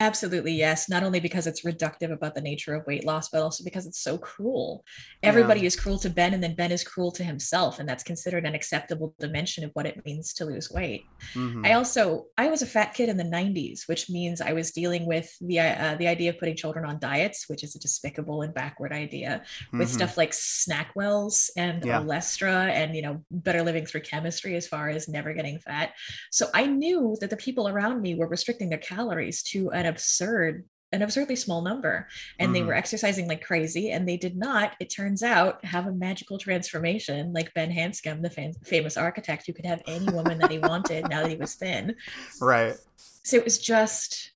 Absolutely, 0.00 0.52
yes. 0.52 0.88
Not 0.88 1.04
only 1.04 1.20
because 1.20 1.46
it's 1.46 1.64
reductive 1.64 2.10
about 2.10 2.34
the 2.34 2.40
nature 2.40 2.74
of 2.74 2.84
weight 2.84 3.04
loss, 3.04 3.28
but 3.28 3.42
also 3.42 3.62
because 3.62 3.86
it's 3.86 4.00
so 4.00 4.18
cruel. 4.18 4.84
Everybody 5.22 5.64
is 5.66 5.76
cruel 5.76 5.98
to 6.00 6.10
Ben, 6.10 6.34
and 6.34 6.42
then 6.42 6.56
Ben 6.56 6.72
is 6.72 6.82
cruel 6.82 7.12
to 7.12 7.22
himself, 7.22 7.78
and 7.78 7.88
that's 7.88 8.02
considered 8.02 8.44
an 8.44 8.56
acceptable 8.56 9.14
dimension 9.20 9.62
of 9.64 9.70
what 9.74 9.86
it 9.86 10.04
means 10.04 10.34
to 10.34 10.46
lose 10.46 10.68
weight. 10.68 11.06
Mhm. 11.36 11.64
I 11.64 11.74
also 11.74 12.26
I 12.36 12.48
was 12.48 12.60
a 12.60 12.66
fat 12.66 12.92
kid 12.94 13.08
in 13.08 13.16
the 13.16 13.24
90s, 13.24 13.84
which 13.86 14.10
means 14.10 14.40
I 14.40 14.52
was 14.52 14.72
dealing 14.72 15.06
with 15.06 15.32
the 15.40 15.60
uh, 15.60 15.94
the 15.94 16.08
idea 16.08 16.30
of 16.30 16.38
putting 16.38 16.56
children 16.56 16.84
on 16.84 16.98
diets, 16.98 17.48
which 17.48 17.62
is 17.62 17.76
a 17.76 17.78
despicable 17.78 18.42
and 18.42 18.52
backward 18.52 18.92
idea, 18.92 19.44
with 19.72 19.88
Mhm. 19.88 19.92
stuff 19.92 20.16
like 20.16 20.32
Snackwells 20.32 21.50
and 21.56 21.84
Yeah. 21.84 22.00
Olestra 22.00 22.68
and 22.68 22.96
you 22.96 23.02
know 23.02 23.24
better 23.30 23.62
living 23.62 23.86
through 23.86 24.00
chemistry 24.02 24.56
as 24.56 24.66
far 24.66 24.88
as 24.88 25.08
never 25.08 25.32
getting 25.34 25.60
fat. 25.60 25.92
So 26.32 26.50
I 26.52 26.66
knew 26.66 27.16
that 27.20 27.30
the 27.30 27.36
people 27.36 27.68
around 27.68 28.02
me 28.02 28.16
were 28.16 28.26
restricting 28.28 28.68
their 28.70 28.78
calories 28.78 29.42
to 29.44 29.70
an 29.70 29.83
absurd 29.84 30.64
an 30.94 31.02
absurdly 31.02 31.34
small 31.34 31.60
number 31.60 32.06
and 32.38 32.46
mm-hmm. 32.46 32.54
they 32.54 32.62
were 32.62 32.74
exercising 32.74 33.26
like 33.26 33.44
crazy 33.44 33.90
and 33.90 34.08
they 34.08 34.16
did 34.16 34.36
not 34.36 34.74
it 34.80 34.86
turns 34.86 35.22
out 35.24 35.62
have 35.64 35.86
a 35.86 35.92
magical 35.92 36.38
transformation 36.38 37.32
like 37.32 37.52
ben 37.54 37.70
hanscom 37.70 38.22
the 38.22 38.30
fam- 38.30 38.52
famous 38.64 38.96
architect 38.96 39.44
who 39.46 39.52
could 39.52 39.66
have 39.66 39.82
any 39.88 40.08
woman 40.12 40.38
that 40.38 40.52
he 40.52 40.58
wanted 40.60 41.08
now 41.08 41.22
that 41.22 41.30
he 41.30 41.36
was 41.36 41.54
thin. 41.54 41.96
Right. 42.40 42.74
So 43.24 43.36
it 43.36 43.44
was 43.44 43.58
just 43.58 44.32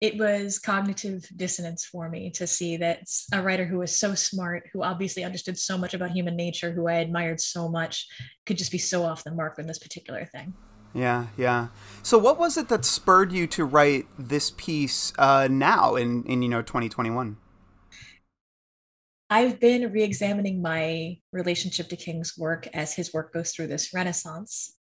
it 0.00 0.18
was 0.18 0.58
cognitive 0.58 1.26
dissonance 1.36 1.84
for 1.84 2.08
me 2.08 2.30
to 2.30 2.46
see 2.46 2.76
that 2.78 3.00
a 3.32 3.40
writer 3.40 3.64
who 3.64 3.78
was 3.78 3.98
so 3.98 4.14
smart 4.14 4.68
who 4.72 4.82
obviously 4.82 5.22
understood 5.24 5.58
so 5.58 5.78
much 5.78 5.94
about 5.94 6.10
human 6.10 6.36
nature 6.36 6.72
who 6.72 6.88
i 6.88 6.94
admired 6.94 7.40
so 7.40 7.68
much 7.68 8.06
could 8.44 8.58
just 8.58 8.72
be 8.72 8.78
so 8.78 9.02
off 9.04 9.24
the 9.24 9.30
mark 9.30 9.58
on 9.58 9.66
this 9.66 9.78
particular 9.78 10.24
thing 10.26 10.52
yeah, 10.94 11.26
yeah. 11.36 11.68
So, 12.02 12.18
what 12.18 12.38
was 12.38 12.56
it 12.56 12.68
that 12.68 12.84
spurred 12.84 13.32
you 13.32 13.46
to 13.48 13.64
write 13.64 14.06
this 14.18 14.50
piece 14.50 15.12
uh, 15.18 15.48
now 15.50 15.96
in 15.96 16.24
in 16.24 16.42
you 16.42 16.48
know 16.48 16.62
2021? 16.62 17.36
I've 19.30 19.58
been 19.58 19.90
re-examining 19.90 20.62
my 20.62 21.16
relationship 21.32 21.88
to 21.88 21.96
King's 21.96 22.38
work 22.38 22.68
as 22.74 22.94
his 22.94 23.12
work 23.12 23.32
goes 23.32 23.52
through 23.52 23.66
this 23.68 23.92
renaissance. 23.92 24.76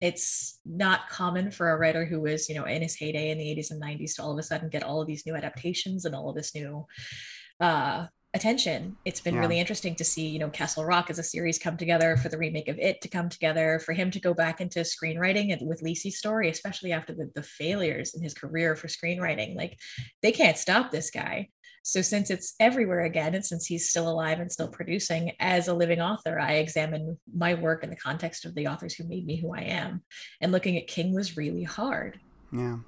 It's 0.00 0.58
not 0.66 1.08
common 1.08 1.50
for 1.50 1.70
a 1.70 1.78
writer 1.78 2.04
who 2.04 2.20
was, 2.20 2.48
you 2.48 2.54
know, 2.54 2.64
in 2.64 2.82
his 2.82 2.96
heyday 2.96 3.30
in 3.30 3.38
the 3.38 3.44
80s 3.44 3.70
and 3.70 3.80
90s 3.80 4.16
to 4.16 4.22
all 4.22 4.32
of 4.32 4.38
a 4.38 4.42
sudden 4.42 4.68
get 4.68 4.82
all 4.82 5.00
of 5.00 5.06
these 5.06 5.24
new 5.24 5.34
adaptations 5.34 6.04
and 6.04 6.14
all 6.14 6.28
of 6.28 6.36
this 6.36 6.54
new 6.54 6.84
uh, 7.60 8.06
attention. 8.34 8.96
It's 9.04 9.20
been 9.20 9.34
yeah. 9.34 9.40
really 9.40 9.60
interesting 9.60 9.94
to 9.94 10.04
see, 10.04 10.26
you 10.26 10.38
know, 10.38 10.50
Castle 10.50 10.84
Rock 10.84 11.08
as 11.08 11.18
a 11.18 11.22
series 11.22 11.58
come 11.58 11.76
together 11.76 12.16
for 12.16 12.28
the 12.28 12.36
remake 12.36 12.68
of 12.68 12.78
It 12.78 13.00
to 13.02 13.08
come 13.08 13.28
together, 13.28 13.78
for 13.78 13.92
him 13.92 14.10
to 14.10 14.20
go 14.20 14.34
back 14.34 14.60
into 14.60 14.80
screenwriting 14.80 15.52
and 15.52 15.66
with 15.66 15.82
Lisey's 15.82 16.18
story, 16.18 16.50
especially 16.50 16.92
after 16.92 17.14
the, 17.14 17.30
the 17.34 17.42
failures 17.42 18.14
in 18.14 18.22
his 18.22 18.34
career 18.34 18.74
for 18.74 18.88
screenwriting. 18.88 19.54
Like 19.54 19.78
they 20.22 20.32
can't 20.32 20.58
stop 20.58 20.90
this 20.90 21.10
guy. 21.10 21.48
So 21.84 22.00
since 22.00 22.30
it's 22.30 22.54
everywhere 22.58 23.04
again, 23.04 23.34
and 23.34 23.44
since 23.44 23.66
he's 23.66 23.90
still 23.90 24.08
alive 24.08 24.40
and 24.40 24.50
still 24.50 24.68
producing 24.68 25.32
as 25.38 25.68
a 25.68 25.74
living 25.74 26.00
author, 26.00 26.40
I 26.40 26.54
examine 26.54 27.18
my 27.32 27.54
work 27.54 27.84
in 27.84 27.90
the 27.90 27.96
context 27.96 28.46
of 28.46 28.54
the 28.54 28.66
authors 28.66 28.94
who 28.94 29.04
made 29.04 29.26
me 29.26 29.36
who 29.36 29.54
I 29.54 29.60
am. 29.60 30.02
And 30.40 30.50
looking 30.50 30.78
at 30.78 30.86
King 30.86 31.14
was 31.14 31.36
really 31.36 31.62
hard. 31.62 32.18
Yeah. 32.50 32.78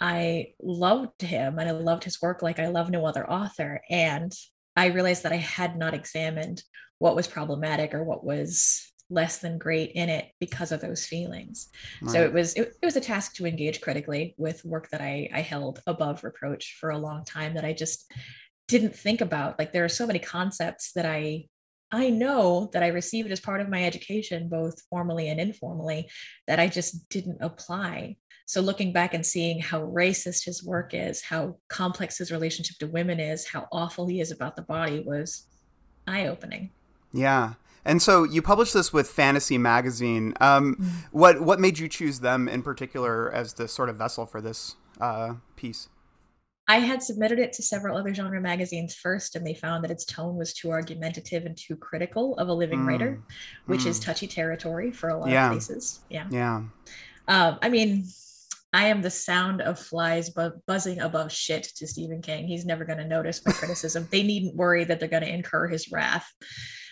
I 0.00 0.54
loved 0.60 1.20
him 1.20 1.58
and 1.58 1.68
I 1.68 1.72
loved 1.72 2.04
his 2.04 2.20
work 2.20 2.42
like 2.42 2.58
I 2.58 2.68
love 2.68 2.90
no 2.90 3.06
other 3.06 3.30
author. 3.30 3.82
And 3.90 4.32
I 4.76 4.86
realized 4.86 5.22
that 5.22 5.32
I 5.32 5.36
had 5.36 5.76
not 5.76 5.94
examined 5.94 6.62
what 6.98 7.16
was 7.16 7.26
problematic 7.26 7.94
or 7.94 8.04
what 8.04 8.24
was 8.24 8.92
less 9.10 9.38
than 9.38 9.58
great 9.58 9.92
in 9.92 10.08
it 10.08 10.30
because 10.40 10.72
of 10.72 10.80
those 10.80 11.06
feelings. 11.06 11.68
Right. 12.00 12.12
So 12.12 12.22
it 12.22 12.32
was 12.32 12.54
it, 12.54 12.72
it, 12.80 12.84
was 12.84 12.96
a 12.96 13.00
task 13.00 13.34
to 13.34 13.46
engage 13.46 13.80
critically 13.80 14.34
with 14.38 14.64
work 14.64 14.88
that 14.90 15.00
I, 15.00 15.28
I 15.32 15.40
held 15.40 15.80
above 15.86 16.24
reproach 16.24 16.76
for 16.80 16.90
a 16.90 16.98
long 16.98 17.24
time 17.24 17.54
that 17.54 17.64
I 17.64 17.72
just 17.72 18.10
didn't 18.68 18.96
think 18.96 19.20
about. 19.20 19.58
Like 19.58 19.72
there 19.72 19.84
are 19.84 19.90
so 19.90 20.06
many 20.06 20.18
concepts 20.18 20.92
that 20.92 21.06
I 21.06 21.46
I 21.92 22.10
know 22.10 22.70
that 22.72 22.82
I 22.82 22.88
received 22.88 23.30
as 23.30 23.40
part 23.40 23.60
of 23.60 23.68
my 23.68 23.84
education, 23.84 24.48
both 24.48 24.82
formally 24.90 25.28
and 25.28 25.38
informally, 25.38 26.10
that 26.48 26.58
I 26.58 26.66
just 26.66 27.08
didn't 27.08 27.38
apply 27.40 28.16
so 28.46 28.60
looking 28.60 28.92
back 28.92 29.14
and 29.14 29.24
seeing 29.24 29.58
how 29.58 29.82
racist 29.86 30.44
his 30.44 30.64
work 30.64 30.90
is, 30.92 31.22
how 31.22 31.56
complex 31.68 32.18
his 32.18 32.30
relationship 32.30 32.76
to 32.78 32.86
women 32.86 33.18
is, 33.18 33.46
how 33.46 33.66
awful 33.72 34.06
he 34.06 34.20
is 34.20 34.30
about 34.30 34.54
the 34.54 34.62
body 34.62 35.00
was 35.00 35.46
eye 36.06 36.26
opening. 36.26 36.70
Yeah. 37.12 37.54
And 37.86 38.00
so 38.00 38.24
you 38.24 38.42
published 38.42 38.74
this 38.74 38.92
with 38.92 39.08
Fantasy 39.08 39.58
Magazine. 39.58 40.34
Um, 40.40 40.74
mm-hmm. 40.74 40.88
What 41.12 41.42
what 41.42 41.60
made 41.60 41.78
you 41.78 41.88
choose 41.88 42.20
them 42.20 42.48
in 42.48 42.62
particular 42.62 43.32
as 43.32 43.54
the 43.54 43.68
sort 43.68 43.88
of 43.88 43.96
vessel 43.96 44.26
for 44.26 44.40
this 44.40 44.76
uh, 45.00 45.34
piece? 45.56 45.88
I 46.66 46.78
had 46.78 47.02
submitted 47.02 47.38
it 47.38 47.52
to 47.54 47.62
several 47.62 47.96
other 47.96 48.14
genre 48.14 48.40
magazines 48.40 48.94
first, 48.94 49.36
and 49.36 49.46
they 49.46 49.52
found 49.52 49.84
that 49.84 49.90
its 49.90 50.06
tone 50.06 50.36
was 50.36 50.54
too 50.54 50.70
argumentative 50.70 51.44
and 51.44 51.54
too 51.54 51.76
critical 51.76 52.34
of 52.38 52.48
a 52.48 52.54
living 52.54 52.80
mm. 52.80 52.86
writer, 52.86 53.22
which 53.66 53.82
mm. 53.82 53.88
is 53.88 54.00
touchy 54.00 54.26
territory 54.26 54.90
for 54.90 55.10
a 55.10 55.18
lot 55.18 55.28
yeah. 55.28 55.46
of 55.46 55.52
places. 55.52 56.00
Yeah. 56.08 56.26
Yeah. 56.30 56.62
Um, 57.28 57.58
I 57.60 57.68
mean, 57.68 58.06
I 58.74 58.86
am 58.86 59.02
the 59.02 59.10
sound 59.10 59.62
of 59.62 59.78
flies 59.78 60.30
bu- 60.30 60.60
buzzing 60.66 60.98
above 60.98 61.30
shit 61.30 61.62
to 61.76 61.86
Stephen 61.86 62.20
King. 62.20 62.48
He's 62.48 62.66
never 62.66 62.84
going 62.84 62.98
to 62.98 63.06
notice 63.06 63.40
my 63.46 63.52
criticism. 63.52 64.08
They 64.10 64.24
needn't 64.24 64.56
worry 64.56 64.82
that 64.82 64.98
they're 64.98 65.08
going 65.08 65.22
to 65.22 65.32
incur 65.32 65.68
his 65.68 65.92
wrath. 65.92 66.28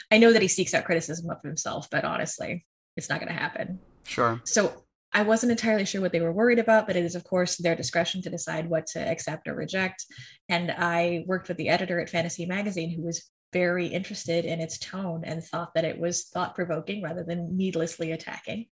I 0.08 0.18
know 0.18 0.32
that 0.32 0.42
he 0.42 0.48
seeks 0.48 0.74
out 0.74 0.84
criticism 0.84 1.28
of 1.28 1.42
himself, 1.42 1.88
but 1.90 2.04
honestly, 2.04 2.64
it's 2.96 3.08
not 3.08 3.18
going 3.18 3.32
to 3.32 3.38
happen. 3.38 3.80
Sure. 4.04 4.40
So 4.44 4.84
I 5.12 5.24
wasn't 5.24 5.50
entirely 5.50 5.84
sure 5.84 6.00
what 6.00 6.12
they 6.12 6.20
were 6.20 6.32
worried 6.32 6.60
about, 6.60 6.86
but 6.86 6.94
it 6.94 7.04
is, 7.04 7.16
of 7.16 7.24
course, 7.24 7.56
their 7.56 7.74
discretion 7.74 8.22
to 8.22 8.30
decide 8.30 8.70
what 8.70 8.86
to 8.88 9.00
accept 9.00 9.48
or 9.48 9.54
reject. 9.56 10.06
And 10.48 10.70
I 10.70 11.24
worked 11.26 11.48
with 11.48 11.56
the 11.56 11.68
editor 11.68 11.98
at 11.98 12.10
Fantasy 12.10 12.46
Magazine, 12.46 12.94
who 12.94 13.02
was 13.02 13.28
very 13.52 13.86
interested 13.86 14.44
in 14.44 14.60
its 14.60 14.78
tone 14.78 15.22
and 15.24 15.44
thought 15.44 15.74
that 15.74 15.84
it 15.84 15.98
was 15.98 16.24
thought 16.24 16.54
provoking 16.54 17.02
rather 17.02 17.22
than 17.22 17.56
needlessly 17.56 18.12
attacking. 18.12 18.66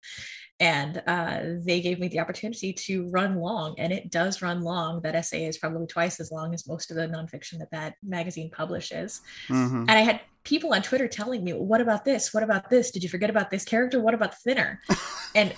And 0.58 1.02
uh, 1.06 1.40
they 1.64 1.80
gave 1.80 1.98
me 1.98 2.08
the 2.08 2.20
opportunity 2.20 2.74
to 2.74 3.08
run 3.08 3.36
long 3.36 3.74
and 3.78 3.92
it 3.92 4.10
does 4.10 4.42
run 4.42 4.62
long. 4.62 5.00
That 5.00 5.14
essay 5.14 5.46
is 5.46 5.56
probably 5.56 5.86
twice 5.86 6.20
as 6.20 6.30
long 6.30 6.52
as 6.52 6.68
most 6.68 6.90
of 6.90 6.96
the 6.96 7.08
nonfiction 7.08 7.58
that 7.60 7.70
that 7.70 7.94
magazine 8.02 8.50
publishes. 8.50 9.22
Mm-hmm. 9.48 9.80
and 9.88 9.90
i 9.90 10.00
had 10.00 10.20
people 10.44 10.72
on 10.74 10.82
twitter 10.82 11.08
telling 11.08 11.44
me 11.44 11.52
what 11.52 11.80
about 11.80 12.04
this? 12.04 12.34
What 12.34 12.42
about 12.42 12.68
this? 12.68 12.90
Did 12.90 13.02
you 13.02 13.08
forget 13.08 13.30
about 13.30 13.50
this 13.50 13.64
character? 13.64 14.00
What 14.00 14.14
about 14.14 14.32
the 14.32 14.38
thinner? 14.44 14.80
And 15.32 15.54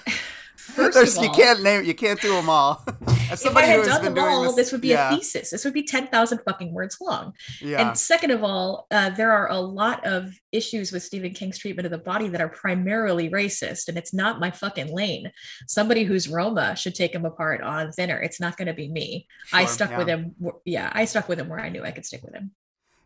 First 0.62 1.16
of 1.16 1.19
all, 1.19 1.25
you 1.25 1.31
can't 1.31 1.62
name 1.62 1.85
you 1.85 1.95
can't 1.95 2.21
do 2.21 2.35
them 2.35 2.49
all. 2.49 2.85
As 3.31 3.45
if 3.45 3.57
I 3.57 3.62
had 3.62 3.85
done 3.85 4.04
them 4.04 4.19
all, 4.19 4.45
this, 4.45 4.54
this, 4.54 4.73
would 4.73 4.81
be 4.81 4.88
yeah. 4.88 5.12
a 5.12 5.16
thesis. 5.16 5.50
This 5.50 5.64
would 5.64 5.75
be 5.75 5.83
ten 5.83 6.07
thousand 6.07 6.40
fucking 6.47 6.73
words 6.73 6.99
long. 7.00 7.33
Yeah. 7.61 7.88
And 7.88 7.99
second 7.99 8.31
of 8.31 8.45
all, 8.45 8.87
uh, 8.90 9.11
there 9.11 9.33
are 9.33 9.50
a 9.50 9.59
lot 9.59 10.04
of 10.07 10.33
issues 10.52 10.92
with 10.92 11.02
Stephen 11.02 11.33
King's 11.33 11.59
treatment 11.59 11.87
of 11.87 11.92
the 11.92 11.99
body 11.99 12.28
that 12.28 12.40
are 12.40 12.49
primarily 12.49 13.28
racist, 13.28 13.88
and 13.88 13.99
it's 13.99 14.14
not 14.14 14.38
my 14.38 14.50
fucking 14.50 14.95
lane. 14.95 15.33
Somebody 15.66 16.04
who's 16.04 16.28
Roma 16.28 16.76
should 16.76 16.95
take 16.95 17.14
him 17.14 17.25
apart 17.25 17.61
on 17.62 17.90
Thinner. 17.92 18.21
It's 18.21 18.40
not 18.40 18.57
going 18.57 18.69
to 18.69 18.75
be 18.75 18.88
me. 18.88 19.26
Sure, 19.47 19.59
I 19.59 19.64
stuck 19.64 19.90
yeah. 19.90 19.99
with 19.99 20.09
him. 20.09 20.35
Yeah, 20.64 20.90
I 20.95 21.07
stuck 21.07 21.28
with 21.28 21.40
him 21.40 21.49
where 21.49 21.61
I 21.61 21.71
knew 21.71 21.83
I 21.83 21.90
could 21.90 22.07
stick 22.07 22.23
with 22.23 22.35
him. 22.35 22.52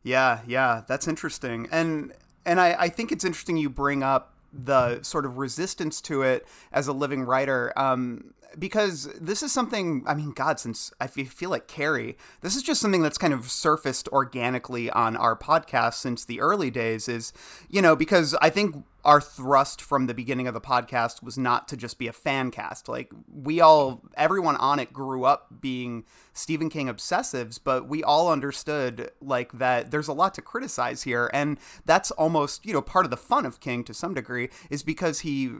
Yeah, 0.02 0.40
yeah, 0.46 0.82
that's 0.86 1.08
interesting, 1.08 1.68
and 1.72 2.12
and 2.44 2.60
I, 2.60 2.76
I 2.78 2.88
think 2.90 3.12
it's 3.12 3.25
interesting 3.25 3.56
you 3.56 3.70
bring 3.70 4.02
up 4.02 4.36
the 4.64 5.02
sort 5.02 5.26
of 5.26 5.38
resistance 5.38 6.00
to 6.02 6.22
it 6.22 6.46
as 6.72 6.88
a 6.88 6.92
living 6.92 7.22
writer. 7.22 7.72
Um, 7.76 8.34
because 8.58 9.08
this 9.20 9.42
is 9.42 9.52
something, 9.52 10.02
I 10.06 10.14
mean, 10.14 10.30
God, 10.30 10.58
since 10.58 10.92
I 11.00 11.06
feel 11.06 11.50
like 11.50 11.68
Carrie, 11.68 12.16
this 12.40 12.56
is 12.56 12.62
just 12.62 12.80
something 12.80 13.02
that's 13.02 13.18
kind 13.18 13.32
of 13.32 13.50
surfaced 13.50 14.08
organically 14.08 14.90
on 14.90 15.16
our 15.16 15.36
podcast 15.36 15.94
since 15.94 16.25
the 16.25 16.40
early 16.40 16.70
days, 16.70 17.08
is, 17.08 17.32
you 17.68 17.82
know, 17.82 17.96
because 17.96 18.34
I 18.40 18.50
think 18.50 18.84
our 19.06 19.20
thrust 19.20 19.80
from 19.80 20.06
the 20.06 20.14
beginning 20.14 20.48
of 20.48 20.54
the 20.54 20.60
podcast 20.60 21.22
was 21.22 21.38
not 21.38 21.68
to 21.68 21.76
just 21.76 21.96
be 21.96 22.08
a 22.08 22.12
fan 22.12 22.50
cast. 22.50 22.88
Like 22.88 23.10
we 23.32 23.60
all, 23.60 24.02
everyone 24.16 24.56
on 24.56 24.80
it 24.80 24.92
grew 24.92 25.25
up 25.25 25.46
being 25.60 26.04
Stephen 26.32 26.68
King 26.68 26.88
obsessives, 26.88 27.58
but 27.62 27.88
we 27.88 28.02
all 28.02 28.30
understood 28.30 29.10
like 29.20 29.52
that 29.52 29.92
there's 29.92 30.08
a 30.08 30.12
lot 30.12 30.34
to 30.34 30.42
criticize 30.42 31.04
here, 31.04 31.30
and 31.32 31.58
that's 31.86 32.10
almost 32.12 32.66
you 32.66 32.72
know 32.72 32.82
part 32.82 33.06
of 33.06 33.10
the 33.10 33.16
fun 33.16 33.46
of 33.46 33.60
King 33.60 33.84
to 33.84 33.94
some 33.94 34.12
degree 34.12 34.50
is 34.70 34.82
because 34.82 35.20
he 35.20 35.50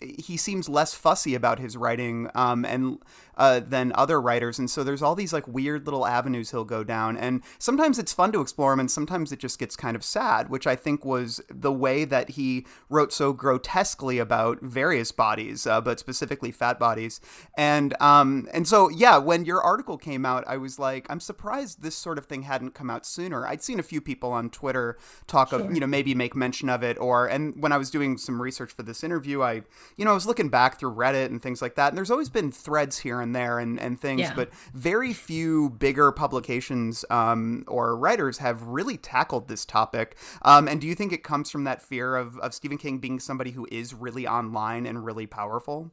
he 0.00 0.36
seems 0.36 0.68
less 0.68 0.94
fussy 0.94 1.34
about 1.34 1.58
his 1.58 1.76
writing 1.76 2.27
um, 2.34 2.64
and 2.64 2.98
uh, 3.36 3.60
than 3.60 3.92
other 3.94 4.20
writers, 4.20 4.58
and 4.58 4.68
so 4.68 4.82
there's 4.82 5.00
all 5.00 5.14
these 5.14 5.32
like 5.32 5.46
weird 5.46 5.86
little 5.86 6.06
avenues 6.06 6.50
he'll 6.50 6.64
go 6.64 6.82
down, 6.82 7.16
and 7.16 7.42
sometimes 7.58 7.98
it's 7.98 8.12
fun 8.12 8.32
to 8.32 8.40
explore 8.40 8.72
them, 8.72 8.80
and 8.80 8.90
sometimes 8.90 9.30
it 9.30 9.38
just 9.38 9.58
gets 9.60 9.76
kind 9.76 9.94
of 9.94 10.02
sad, 10.02 10.50
which 10.50 10.66
I 10.66 10.74
think 10.74 11.04
was 11.04 11.40
the 11.48 11.72
way 11.72 12.04
that 12.04 12.30
he 12.30 12.66
wrote 12.88 13.12
so 13.12 13.32
grotesquely 13.32 14.18
about 14.18 14.60
various 14.60 15.12
bodies, 15.12 15.66
uh, 15.66 15.80
but 15.80 16.00
specifically 16.00 16.50
fat 16.50 16.80
bodies, 16.80 17.20
and 17.56 17.94
um, 18.02 18.48
and 18.52 18.66
so 18.66 18.88
yeah, 18.88 19.18
when 19.18 19.44
your 19.44 19.62
article 19.62 19.98
came 19.98 20.26
out, 20.26 20.42
I 20.48 20.56
was 20.56 20.80
like, 20.80 21.06
I'm 21.08 21.20
surprised 21.20 21.82
this 21.82 21.94
sort 21.94 22.18
of 22.18 22.26
thing 22.26 22.42
hadn't 22.42 22.74
come 22.74 22.90
out 22.90 23.06
sooner. 23.06 23.46
I'd 23.46 23.62
seen 23.62 23.78
a 23.78 23.84
few 23.84 24.00
people 24.00 24.32
on 24.32 24.50
Twitter 24.50 24.98
talk 25.28 25.50
sure. 25.50 25.60
of, 25.60 25.72
you 25.72 25.78
know, 25.78 25.86
maybe 25.86 26.14
make 26.14 26.34
mention 26.34 26.68
of 26.68 26.82
it, 26.82 26.98
or 26.98 27.26
and 27.26 27.62
when 27.62 27.70
I 27.70 27.76
was 27.76 27.88
doing 27.88 28.18
some 28.18 28.42
research 28.42 28.72
for 28.72 28.82
this 28.82 29.04
interview, 29.04 29.42
I, 29.42 29.62
you 29.96 30.04
know, 30.04 30.10
I 30.10 30.14
was 30.14 30.26
looking 30.26 30.48
back 30.48 30.80
through 30.80 30.94
Reddit 30.94 31.26
and 31.26 31.40
things 31.40 31.62
like 31.62 31.76
that, 31.76 31.88
and 31.88 31.96
there's 31.96 32.10
always 32.18 32.28
been 32.28 32.50
threads 32.50 32.98
here 32.98 33.20
and 33.20 33.32
there 33.34 33.60
and 33.60 33.78
and 33.78 34.00
things, 34.00 34.22
yeah. 34.22 34.34
but 34.34 34.50
very 34.74 35.12
few 35.12 35.70
bigger 35.70 36.10
publications 36.10 37.04
um, 37.10 37.62
or 37.68 37.96
writers 37.96 38.38
have 38.38 38.60
really 38.62 38.96
tackled 38.96 39.46
this 39.46 39.64
topic. 39.64 40.16
Um, 40.42 40.66
and 40.66 40.80
do 40.80 40.88
you 40.88 40.96
think 40.96 41.12
it 41.12 41.22
comes 41.22 41.48
from 41.48 41.62
that 41.62 41.80
fear 41.80 42.16
of 42.16 42.36
of 42.40 42.52
Stephen 42.52 42.76
King 42.76 42.98
being 42.98 43.20
somebody 43.20 43.52
who 43.52 43.68
is 43.70 43.94
really 43.94 44.26
online 44.26 44.84
and 44.84 45.04
really 45.04 45.26
powerful? 45.28 45.92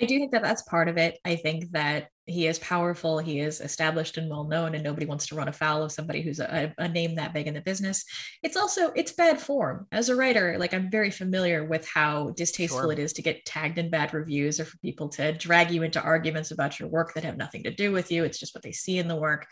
I 0.00 0.06
do 0.06 0.18
think 0.18 0.32
that 0.32 0.42
that's 0.42 0.62
part 0.62 0.88
of 0.88 0.96
it. 0.96 1.18
I 1.24 1.36
think 1.36 1.72
that 1.72 2.08
he 2.26 2.46
is 2.46 2.58
powerful, 2.58 3.18
he 3.18 3.40
is 3.40 3.60
established 3.60 4.16
and 4.16 4.30
well 4.30 4.44
known, 4.44 4.74
and 4.74 4.84
nobody 4.84 5.06
wants 5.06 5.26
to 5.28 5.34
run 5.34 5.48
afoul 5.48 5.82
of 5.82 5.92
somebody 5.92 6.20
who's 6.20 6.40
a, 6.40 6.72
a, 6.78 6.88
name 6.88 7.14
that 7.14 7.32
big 7.32 7.46
in 7.46 7.54
the 7.54 7.60
business. 7.60 8.04
It's 8.42 8.56
also 8.56 8.92
it's 8.92 9.12
bad 9.12 9.40
form 9.40 9.86
as 9.90 10.08
a 10.08 10.14
writer. 10.14 10.56
Like 10.58 10.74
I'm 10.74 10.90
very 10.90 11.10
familiar 11.10 11.64
with 11.64 11.88
how 11.88 12.30
distasteful 12.30 12.82
sure. 12.82 12.92
it 12.92 12.98
is 12.98 13.14
to 13.14 13.22
get 13.22 13.44
tagged 13.44 13.78
in 13.78 13.90
bad 13.90 14.12
reviews 14.12 14.60
or 14.60 14.66
for 14.66 14.76
people 14.78 15.08
to 15.10 15.32
drag 15.32 15.70
you 15.70 15.82
into 15.82 16.02
arguments 16.02 16.50
about 16.50 16.78
your 16.78 16.88
work 16.88 17.14
that 17.14 17.24
have 17.24 17.38
nothing 17.38 17.64
to 17.64 17.74
do 17.74 17.90
with 17.90 18.12
you. 18.12 18.24
It's 18.24 18.38
just 18.38 18.54
what 18.54 18.62
they 18.62 18.72
see 18.72 18.98
in 18.98 19.08
the 19.08 19.16
work. 19.16 19.46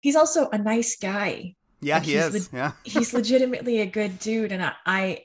He's 0.00 0.16
also 0.16 0.48
a 0.50 0.58
nice 0.58 0.96
guy. 0.96 1.54
Yeah, 1.80 1.98
like 1.98 2.06
he 2.06 2.14
is. 2.16 2.52
Le- 2.52 2.58
yeah, 2.58 2.72
he's 2.82 3.14
legitimately 3.14 3.80
a 3.80 3.86
good 3.86 4.18
dude, 4.18 4.50
and 4.50 4.64
I, 4.64 4.72
I 4.84 5.24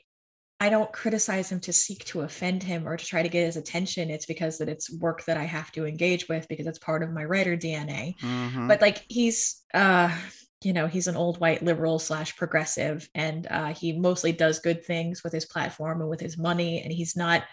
I 0.60 0.68
don't 0.68 0.92
criticize 0.92 1.50
him 1.50 1.60
to 1.60 1.72
seek 1.72 2.04
to 2.06 2.22
offend 2.22 2.62
him 2.62 2.86
or 2.86 2.96
to 2.96 3.04
try 3.04 3.22
to 3.22 3.28
get 3.28 3.44
his 3.44 3.56
attention. 3.56 4.10
It's 4.10 4.26
because 4.26 4.58
that 4.58 4.68
it's 4.68 4.92
work 4.98 5.24
that 5.24 5.36
I 5.36 5.44
have 5.44 5.72
to 5.72 5.84
engage 5.84 6.28
with 6.28 6.48
because 6.48 6.66
it's 6.66 6.78
part 6.78 7.02
of 7.02 7.12
my 7.12 7.24
writer 7.24 7.56
DNA. 7.56 8.16
Mm-hmm. 8.18 8.68
But 8.68 8.80
like 8.80 9.04
he's 9.08 9.62
uh 9.74 10.16
you 10.62 10.72
know 10.72 10.86
he's 10.86 11.06
an 11.06 11.16
old 11.16 11.38
white 11.40 11.62
liberal 11.62 11.98
slash 11.98 12.36
progressive 12.36 13.08
and 13.14 13.46
uh, 13.50 13.74
he 13.74 13.92
mostly 13.92 14.32
does 14.32 14.60
good 14.60 14.84
things 14.84 15.22
with 15.22 15.32
his 15.32 15.44
platform 15.44 16.00
and 16.00 16.08
with 16.08 16.20
his 16.20 16.38
money 16.38 16.82
and 16.82 16.92
he's 16.92 17.16
not 17.16 17.44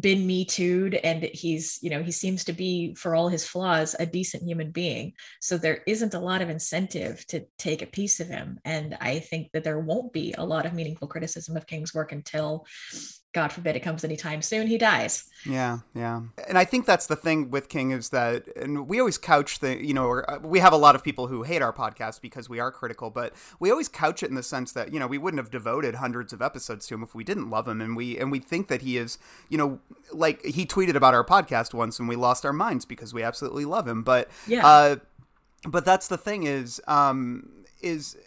been 0.00 0.26
me 0.26 0.44
too'd 0.44 0.94
and 0.94 1.22
he's 1.22 1.78
you 1.82 1.90
know 1.90 2.02
he 2.02 2.12
seems 2.12 2.44
to 2.44 2.52
be 2.52 2.94
for 2.94 3.14
all 3.14 3.28
his 3.28 3.46
flaws 3.46 3.94
a 3.98 4.06
decent 4.06 4.42
human 4.42 4.70
being. 4.70 5.12
So 5.40 5.58
there 5.58 5.82
isn't 5.86 6.14
a 6.14 6.20
lot 6.20 6.42
of 6.42 6.50
incentive 6.50 7.26
to 7.28 7.44
take 7.58 7.82
a 7.82 7.86
piece 7.86 8.20
of 8.20 8.28
him. 8.28 8.58
And 8.64 8.96
i 9.00 9.18
think 9.18 9.50
that 9.52 9.64
there 9.64 9.80
won't 9.80 10.12
be 10.12 10.34
a 10.36 10.44
lot 10.44 10.66
of 10.66 10.74
meaningful 10.74 11.08
criticism 11.08 11.56
of 11.56 11.66
king's 11.66 11.94
work 11.94 12.12
until 12.12 12.66
God 13.32 13.50
forbid 13.50 13.76
it 13.76 13.80
comes 13.80 14.04
anytime 14.04 14.42
soon, 14.42 14.66
he 14.66 14.76
dies. 14.76 15.30
Yeah, 15.46 15.78
yeah. 15.94 16.20
And 16.46 16.58
I 16.58 16.66
think 16.66 16.84
that's 16.84 17.06
the 17.06 17.16
thing 17.16 17.50
with 17.50 17.70
King 17.70 17.90
is 17.90 18.10
that, 18.10 18.46
and 18.56 18.86
we 18.86 19.00
always 19.00 19.16
couch 19.16 19.60
the, 19.60 19.82
you 19.82 19.94
know, 19.94 20.22
we 20.42 20.58
have 20.58 20.74
a 20.74 20.76
lot 20.76 20.94
of 20.94 21.02
people 21.02 21.28
who 21.28 21.42
hate 21.42 21.62
our 21.62 21.72
podcast 21.72 22.20
because 22.20 22.50
we 22.50 22.60
are 22.60 22.70
critical, 22.70 23.08
but 23.08 23.32
we 23.58 23.70
always 23.70 23.88
couch 23.88 24.22
it 24.22 24.28
in 24.28 24.34
the 24.34 24.42
sense 24.42 24.72
that, 24.72 24.92
you 24.92 25.00
know, 25.00 25.06
we 25.06 25.16
wouldn't 25.16 25.38
have 25.38 25.50
devoted 25.50 25.94
hundreds 25.94 26.34
of 26.34 26.42
episodes 26.42 26.86
to 26.88 26.94
him 26.94 27.02
if 27.02 27.14
we 27.14 27.24
didn't 27.24 27.48
love 27.48 27.66
him. 27.66 27.80
And 27.80 27.96
we, 27.96 28.18
and 28.18 28.30
we 28.30 28.38
think 28.38 28.68
that 28.68 28.82
he 28.82 28.98
is, 28.98 29.16
you 29.48 29.56
know, 29.56 29.80
like 30.12 30.44
he 30.44 30.66
tweeted 30.66 30.94
about 30.94 31.14
our 31.14 31.24
podcast 31.24 31.72
once 31.72 31.98
and 31.98 32.10
we 32.10 32.16
lost 32.16 32.44
our 32.44 32.52
minds 32.52 32.84
because 32.84 33.14
we 33.14 33.22
absolutely 33.22 33.64
love 33.64 33.88
him. 33.88 34.02
But, 34.02 34.28
yeah. 34.46 34.66
Uh, 34.66 34.96
but 35.66 35.86
that's 35.86 36.08
the 36.08 36.18
thing 36.18 36.42
is, 36.42 36.82
um, 36.86 37.48
is, 37.80 38.18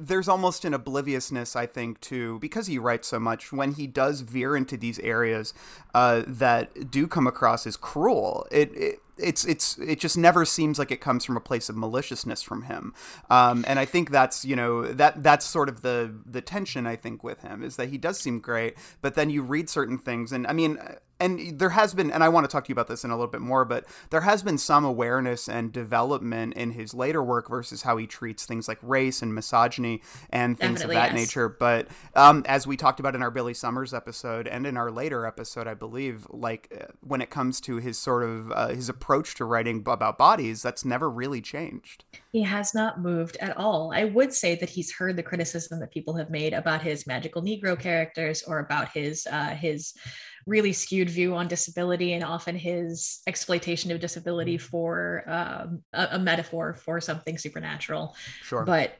there's 0.00 0.28
almost 0.28 0.64
an 0.64 0.74
obliviousness, 0.74 1.56
I 1.56 1.66
think, 1.66 2.00
to 2.02 2.38
because 2.38 2.66
he 2.66 2.78
writes 2.78 3.08
so 3.08 3.18
much. 3.18 3.52
When 3.52 3.72
he 3.72 3.86
does 3.86 4.20
veer 4.20 4.56
into 4.56 4.76
these 4.76 4.98
areas 5.00 5.54
uh, 5.94 6.22
that 6.26 6.90
do 6.90 7.06
come 7.06 7.26
across 7.26 7.66
as 7.66 7.76
cruel, 7.76 8.46
it, 8.50 8.74
it 8.76 9.00
it's 9.22 9.44
it's 9.44 9.78
it 9.78 10.00
just 10.00 10.16
never 10.16 10.44
seems 10.44 10.78
like 10.78 10.90
it 10.90 11.00
comes 11.00 11.24
from 11.24 11.36
a 11.36 11.40
place 11.40 11.68
of 11.68 11.76
maliciousness 11.76 12.42
from 12.42 12.62
him 12.62 12.94
um, 13.28 13.64
and 13.68 13.78
i 13.78 13.84
think 13.84 14.10
that's 14.10 14.44
you 14.44 14.56
know 14.56 14.90
that 14.92 15.22
that's 15.22 15.44
sort 15.44 15.68
of 15.68 15.82
the 15.82 16.12
the 16.24 16.40
tension 16.40 16.86
i 16.86 16.96
think 16.96 17.22
with 17.22 17.42
him 17.42 17.62
is 17.62 17.76
that 17.76 17.90
he 17.90 17.98
does 17.98 18.18
seem 18.18 18.38
great 18.38 18.76
but 19.02 19.14
then 19.14 19.28
you 19.28 19.42
read 19.42 19.68
certain 19.68 19.98
things 19.98 20.32
and 20.32 20.46
i 20.46 20.54
mean 20.54 20.78
and 21.20 21.58
there 21.58 21.70
has 21.70 21.94
been 21.94 22.10
and 22.10 22.24
i 22.24 22.28
want 22.28 22.44
to 22.44 22.50
talk 22.50 22.64
to 22.64 22.68
you 22.68 22.72
about 22.72 22.88
this 22.88 23.04
in 23.04 23.10
a 23.10 23.14
little 23.14 23.30
bit 23.30 23.40
more 23.40 23.64
but 23.64 23.84
there 24.10 24.22
has 24.22 24.42
been 24.42 24.58
some 24.58 24.84
awareness 24.84 25.48
and 25.48 25.72
development 25.72 26.54
in 26.54 26.72
his 26.72 26.92
later 26.92 27.22
work 27.22 27.48
versus 27.48 27.82
how 27.82 27.96
he 27.96 28.06
treats 28.06 28.46
things 28.46 28.66
like 28.66 28.78
race 28.82 29.22
and 29.22 29.34
misogyny 29.34 30.02
and 30.30 30.58
things 30.58 30.80
Definitely, 30.80 30.96
of 30.96 31.02
that 31.02 31.16
yes. 31.16 31.28
nature 31.28 31.48
but 31.48 31.88
um, 32.16 32.44
as 32.46 32.66
we 32.66 32.76
talked 32.76 33.00
about 33.00 33.14
in 33.14 33.22
our 33.22 33.30
billy 33.30 33.54
summers 33.54 33.94
episode 33.94 34.48
and 34.48 34.66
in 34.66 34.76
our 34.76 34.90
later 34.90 35.24
episode 35.26 35.66
i 35.66 35.74
believe 35.74 36.26
like 36.30 36.72
uh, 36.78 36.86
when 37.00 37.20
it 37.20 37.30
comes 37.30 37.60
to 37.60 37.76
his 37.76 37.98
sort 37.98 38.22
of 38.22 38.50
uh, 38.52 38.68
his 38.68 38.88
approach 38.88 39.20
approach 39.20 39.34
to 39.34 39.44
writing 39.44 39.84
about 39.86 40.16
bodies 40.16 40.62
that's 40.62 40.84
never 40.84 41.10
really 41.10 41.40
changed. 41.40 42.04
He 42.32 42.42
has 42.42 42.74
not 42.74 43.00
moved 43.00 43.36
at 43.40 43.56
all. 43.56 43.92
I 43.94 44.04
would 44.04 44.32
say 44.32 44.54
that 44.56 44.70
he's 44.70 44.92
heard 44.92 45.16
the 45.16 45.22
criticism 45.22 45.80
that 45.80 45.90
people 45.90 46.14
have 46.14 46.30
made 46.30 46.52
about 46.52 46.82
his 46.82 47.06
magical 47.06 47.42
Negro 47.42 47.78
characters 47.78 48.42
or 48.46 48.60
about 48.60 48.90
his 48.92 49.26
uh, 49.30 49.50
his 49.50 49.94
really 50.50 50.72
skewed 50.72 51.08
view 51.08 51.36
on 51.36 51.46
disability 51.46 52.12
and 52.12 52.24
often 52.24 52.56
his 52.56 53.20
exploitation 53.28 53.92
of 53.92 54.00
disability 54.00 54.58
for 54.58 55.22
um, 55.28 55.82
a, 55.92 56.08
a 56.12 56.18
metaphor 56.18 56.74
for 56.74 57.00
something 57.00 57.38
supernatural. 57.38 58.16
Sure. 58.42 58.64
But 58.64 58.96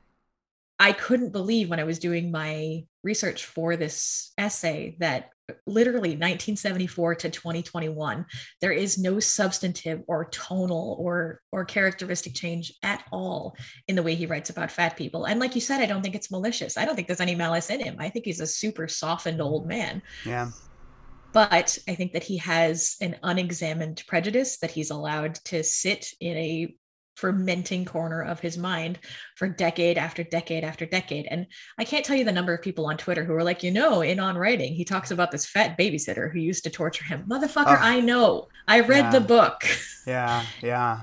I 0.78 0.92
couldn't 0.92 1.32
believe 1.32 1.68
when 1.68 1.80
I 1.80 1.84
was 1.84 1.98
doing 1.98 2.30
my 2.30 2.84
research 3.02 3.46
for 3.46 3.76
this 3.76 4.32
essay 4.38 4.96
that 5.00 5.30
literally 5.66 6.10
1974 6.10 7.16
to 7.16 7.28
2021 7.28 8.24
there 8.60 8.70
is 8.70 8.98
no 8.98 9.18
substantive 9.18 10.00
or 10.06 10.26
tonal 10.26 10.96
or 11.00 11.40
or 11.50 11.64
characteristic 11.64 12.34
change 12.34 12.72
at 12.84 13.02
all 13.10 13.56
in 13.88 13.96
the 13.96 14.02
way 14.02 14.14
he 14.14 14.26
writes 14.26 14.50
about 14.50 14.70
fat 14.70 14.96
people. 14.96 15.24
And 15.24 15.40
like 15.40 15.56
you 15.56 15.60
said 15.60 15.80
i 15.80 15.86
don't 15.86 16.02
think 16.02 16.14
it's 16.14 16.30
malicious. 16.30 16.76
I 16.76 16.84
don't 16.84 16.94
think 16.94 17.08
there's 17.08 17.20
any 17.20 17.34
malice 17.34 17.68
in 17.68 17.80
him. 17.80 17.96
I 17.98 18.08
think 18.08 18.24
he's 18.24 18.40
a 18.40 18.46
super 18.46 18.86
softened 18.86 19.42
old 19.42 19.66
man. 19.66 20.00
Yeah 20.24 20.50
but 21.32 21.78
i 21.88 21.94
think 21.94 22.12
that 22.12 22.24
he 22.24 22.36
has 22.36 22.96
an 23.00 23.16
unexamined 23.22 24.02
prejudice 24.06 24.58
that 24.58 24.70
he's 24.70 24.90
allowed 24.90 25.34
to 25.36 25.62
sit 25.62 26.12
in 26.20 26.36
a 26.36 26.74
fermenting 27.20 27.84
corner 27.84 28.22
of 28.22 28.40
his 28.40 28.56
mind 28.56 28.98
for 29.36 29.46
decade 29.46 29.98
after 29.98 30.24
decade 30.24 30.64
after 30.64 30.86
decade. 30.86 31.26
And 31.26 31.46
I 31.78 31.84
can't 31.84 32.04
tell 32.04 32.16
you 32.16 32.24
the 32.24 32.32
number 32.32 32.54
of 32.54 32.62
people 32.62 32.86
on 32.86 32.96
Twitter 32.96 33.24
who 33.24 33.34
are 33.34 33.44
like, 33.44 33.62
you 33.62 33.70
know, 33.70 34.00
in 34.00 34.18
on 34.18 34.38
writing, 34.38 34.72
he 34.72 34.86
talks 34.86 35.10
about 35.10 35.30
this 35.30 35.44
fat 35.44 35.76
babysitter 35.78 36.32
who 36.32 36.38
used 36.38 36.64
to 36.64 36.70
torture 36.70 37.04
him. 37.04 37.26
Motherfucker, 37.28 37.76
oh, 37.78 37.78
I 37.78 38.00
know. 38.00 38.48
I 38.66 38.80
read 38.80 39.04
yeah. 39.04 39.10
the 39.10 39.20
book. 39.20 39.64
Yeah, 40.06 40.44
yeah. 40.62 41.02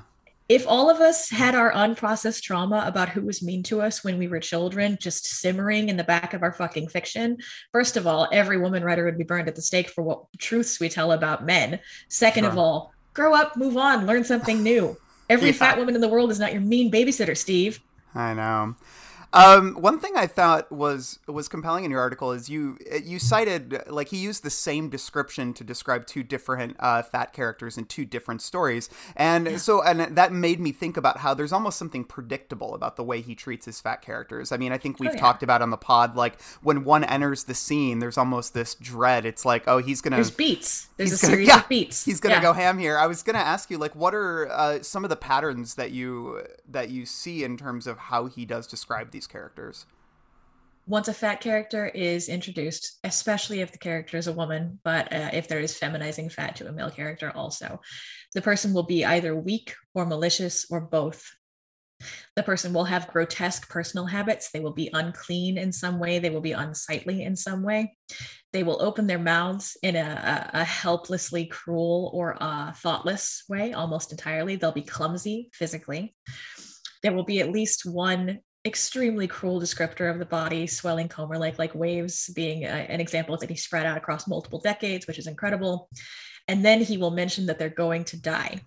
If 0.50 0.66
all 0.66 0.90
of 0.90 1.02
us 1.02 1.30
had 1.30 1.56
our 1.56 1.74
unprocessed 1.74 2.42
trauma 2.42 2.84
about 2.86 3.10
who 3.10 3.22
was 3.22 3.44
mean 3.44 3.64
to 3.64 3.82
us 3.82 4.04
when 4.04 4.18
we 4.18 4.30
were 4.30 4.40
children 4.40 4.98
just 5.00 5.26
simmering 5.26 5.90
in 5.90 5.98
the 5.98 6.06
back 6.06 6.34
of 6.34 6.42
our 6.42 6.54
fucking 6.54 6.88
fiction, 6.88 7.38
first 7.74 7.98
of 7.98 8.08
all, 8.08 8.30
every 8.32 8.58
woman 8.58 8.82
writer 8.82 9.04
would 9.04 9.18
be 9.18 9.26
burned 9.26 9.50
at 9.50 9.56
the 9.56 9.62
stake 9.62 9.90
for 9.90 10.04
what 10.04 10.24
truths 10.38 10.80
we 10.80 10.88
tell 10.88 11.12
about 11.12 11.46
men. 11.46 11.80
Second 12.08 12.44
sure. 12.44 12.52
of 12.52 12.58
all, 12.58 12.94
grow 13.14 13.34
up, 13.34 13.58
move 13.58 13.76
on, 13.76 14.06
learn 14.06 14.24
something 14.24 14.64
new. 14.64 14.96
Every 15.30 15.48
yeah. 15.52 15.54
fat 15.54 15.78
woman 15.78 15.96
in 15.96 16.02
the 16.02 16.08
world 16.08 16.32
is 16.32 16.40
not 16.40 16.54
your 16.54 16.62
mean 16.62 16.90
babysitter, 16.90 17.36
Steve. 17.36 17.82
I 18.16 18.34
know. 18.34 18.76
Um, 19.34 19.76
one 19.76 20.00
thing 20.00 20.13
I 20.16 20.26
thought 20.26 20.72
was 20.72 21.20
was 21.28 21.48
compelling 21.48 21.84
in 21.84 21.92
your 21.92 22.00
article 22.00 22.32
is 22.32 22.50
you 22.50 22.78
you 23.04 23.20
cited 23.20 23.84
like 23.88 24.08
he 24.08 24.18
used 24.18 24.44
the 24.44 24.50
same 24.50 24.90
description 24.90 25.54
to 25.56 25.63
describe 25.63 26.08
two 26.08 26.24
different 26.24 26.78
uh, 26.80 27.02
fat 27.04 27.34
characters 27.34 27.78
in 27.78 27.86
two 27.86 28.06
different 28.06 28.42
stories, 28.42 28.90
and 29.16 29.48
yeah. 29.48 29.58
so 29.58 29.84
and 29.84 30.16
that 30.16 30.32
made 30.32 30.60
me 30.60 30.72
think 30.72 30.98
about 30.98 31.20
how 31.20 31.34
there's 31.34 31.52
almost 31.52 31.78
something 31.78 32.04
predictable 32.04 32.74
about 32.74 32.96
the 32.96 33.04
way 33.04 33.22
he 33.22 33.36
treats 33.36 33.66
his 33.66 33.82
fat 33.82 34.02
characters. 34.02 34.52
I 34.52 34.58
mean, 34.58 34.72
I 34.72 34.78
think 34.78 34.96
oh, 34.96 35.02
we've 35.02 35.12
oh, 35.12 35.13
yeah. 35.13 35.20
talked 35.20 35.44
about 35.44 35.62
on 35.62 35.70
the 35.70 35.78
pod 35.78 36.16
like 36.16 36.42
when 36.62 36.84
one 36.84 37.04
enters 37.04 37.44
the 37.44 37.56
scene, 37.56 38.00
there's 38.00 38.18
almost 38.18 38.54
this 38.54 38.76
dread. 38.76 39.26
It's 39.26 39.46
like, 39.46 39.68
oh, 39.68 39.78
he's 39.80 40.02
gonna 40.02 40.16
there's 40.16 40.32
beats. 40.32 40.88
There's 40.98 41.22
a 41.22 41.22
gonna, 41.22 41.34
series 41.34 41.48
yeah, 41.50 41.60
of 41.60 41.70
beats. 41.70 42.06
He's 42.06 42.20
gonna 42.20 42.42
go 42.42 42.54
ham 42.54 42.80
here. 42.80 42.98
I 42.98 43.08
was 43.08 43.24
gonna 43.24 43.40
ask 43.40 43.70
you 43.70 43.78
like, 43.78 43.96
what 43.96 44.16
are 44.16 44.50
uh, 44.50 44.82
some 44.82 45.04
of 45.04 45.10
the 45.10 45.16
patterns 45.16 45.76
that 45.76 45.92
you 45.92 46.42
that 46.70 46.90
you 46.90 47.06
see 47.06 47.44
in 47.44 47.58
terms 47.58 47.88
of 47.88 47.98
how 47.98 48.26
he 48.26 48.46
does 48.46 48.68
describe 48.68 49.12
these 49.12 49.27
characters? 49.28 49.86
Once 50.88 51.10
a 51.10 51.13
fat 51.13 51.42
character 51.42 51.88
is 51.88 52.30
introduced, 52.30 52.98
especially 53.04 53.60
if 53.60 53.74
the 53.74 53.78
character 53.78 54.16
is 54.16 54.28
a 54.28 54.34
woman, 54.34 54.80
but 54.86 55.12
uh, 55.12 55.30
if 55.34 55.50
there 55.50 55.60
is 55.60 55.78
feminizing 55.78 56.32
fat 56.32 56.56
to 56.56 56.68
a 56.68 56.72
male 56.72 56.90
character 56.90 57.30
also, 57.36 57.82
the 58.34 58.42
person 58.42 58.74
will 58.74 58.84
be 58.84 59.04
either 59.04 59.36
weak 59.36 59.76
or 59.94 60.06
malicious 60.06 60.66
or 60.72 60.80
both. 60.80 61.26
The 62.38 62.44
person 62.44 62.72
will 62.72 62.86
have 62.86 63.08
grotesque 63.08 63.70
personal 63.70 64.06
habits. 64.06 64.52
They 64.52 64.62
will 64.62 64.74
be 64.74 64.90
unclean 64.94 65.58
in 65.58 65.74
some 65.74 66.00
way. 66.00 66.20
They 66.20 66.30
will 66.30 66.42
be 66.42 66.54
unsightly 66.54 67.24
in 67.24 67.36
some 67.36 67.63
way. 67.63 67.98
They 68.54 68.63
will 68.63 68.82
open 68.82 69.08
their 69.08 69.20
mouths 69.20 69.76
in 69.84 69.96
a, 69.96 70.50
a, 70.54 70.63
helplessly 70.63 71.48
cruel 71.48 72.12
or 72.13 72.38
a 72.40 72.74
thoughtless 72.78 73.44
way, 73.50 73.74
almost 73.74 74.12
entirely. 74.12 74.56
They'll 74.56 74.72
be 74.72 74.84
clumsy 74.84 75.50
physically. 75.54 76.16
There 77.04 77.13
will 77.13 77.26
be 77.26 77.40
at 77.40 77.52
least 77.52 77.86
one 77.86 78.40
extremely 78.68 79.28
cruel 79.28 79.60
descriptor 79.60 80.12
of 80.12 80.20
the 80.20 80.26
body, 80.26 80.68
swelling 80.68 81.10
coma 81.10 81.40
like 81.40 81.58
like 81.58 81.74
waves 81.74 82.30
being 82.36 82.66
a, 82.66 82.68
an 82.68 83.00
example 83.00 83.38
that 83.38 83.50
he 83.50 83.56
spread 83.56 83.86
out 83.86 83.98
across 83.98 84.28
multiple 84.28 84.60
decades, 84.60 85.08
which 85.08 85.18
is 85.18 85.28
incredible. 85.28 85.90
And 86.48 86.64
then 86.64 86.82
he 86.82 86.98
will 86.98 87.12
mention 87.12 87.46
that 87.48 87.60
they're 87.60 87.70
going 87.70 88.04
to 88.06 88.18
die. 88.18 88.62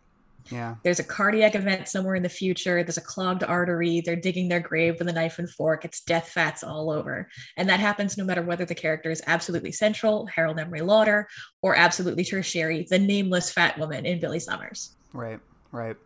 Yeah. 0.51 0.75
There's 0.83 0.99
a 0.99 1.05
cardiac 1.05 1.55
event 1.55 1.89
somewhere 1.89 2.15
in 2.15 2.23
the 2.23 2.29
future. 2.29 2.83
There's 2.83 2.97
a 2.97 3.03
clogged 3.03 3.45
artery. 3.45 4.01
They're 4.01 4.17
digging 4.17 4.49
their 4.49 4.61
grave 4.61 4.97
with 4.99 5.09
a 5.09 5.13
knife 5.13 5.39
and 5.39 5.49
fork. 5.49 5.85
It's 5.85 6.01
death 6.01 6.29
fats 6.29 6.65
all 6.65 6.91
over. 6.91 7.29
And 7.57 7.69
that 7.69 7.81
happens 7.81 8.19
no 8.19 8.25
matter 8.25 8.43
whether 8.43 8.65
the 8.65 8.75
character 8.75 9.11
is 9.11 9.23
absolutely 9.27 9.73
central, 9.73 10.27
Harold 10.27 10.59
Emery 10.59 10.81
Lauder, 10.81 11.29
or 11.63 11.77
absolutely 11.77 12.25
tertiary, 12.25 12.87
the 12.91 12.99
nameless 12.99 13.51
fat 13.51 13.79
woman 13.79 14.07
in 14.07 14.19
Billy 14.19 14.41
Summers. 14.41 14.97
Right, 15.13 15.39
right. 15.73 15.97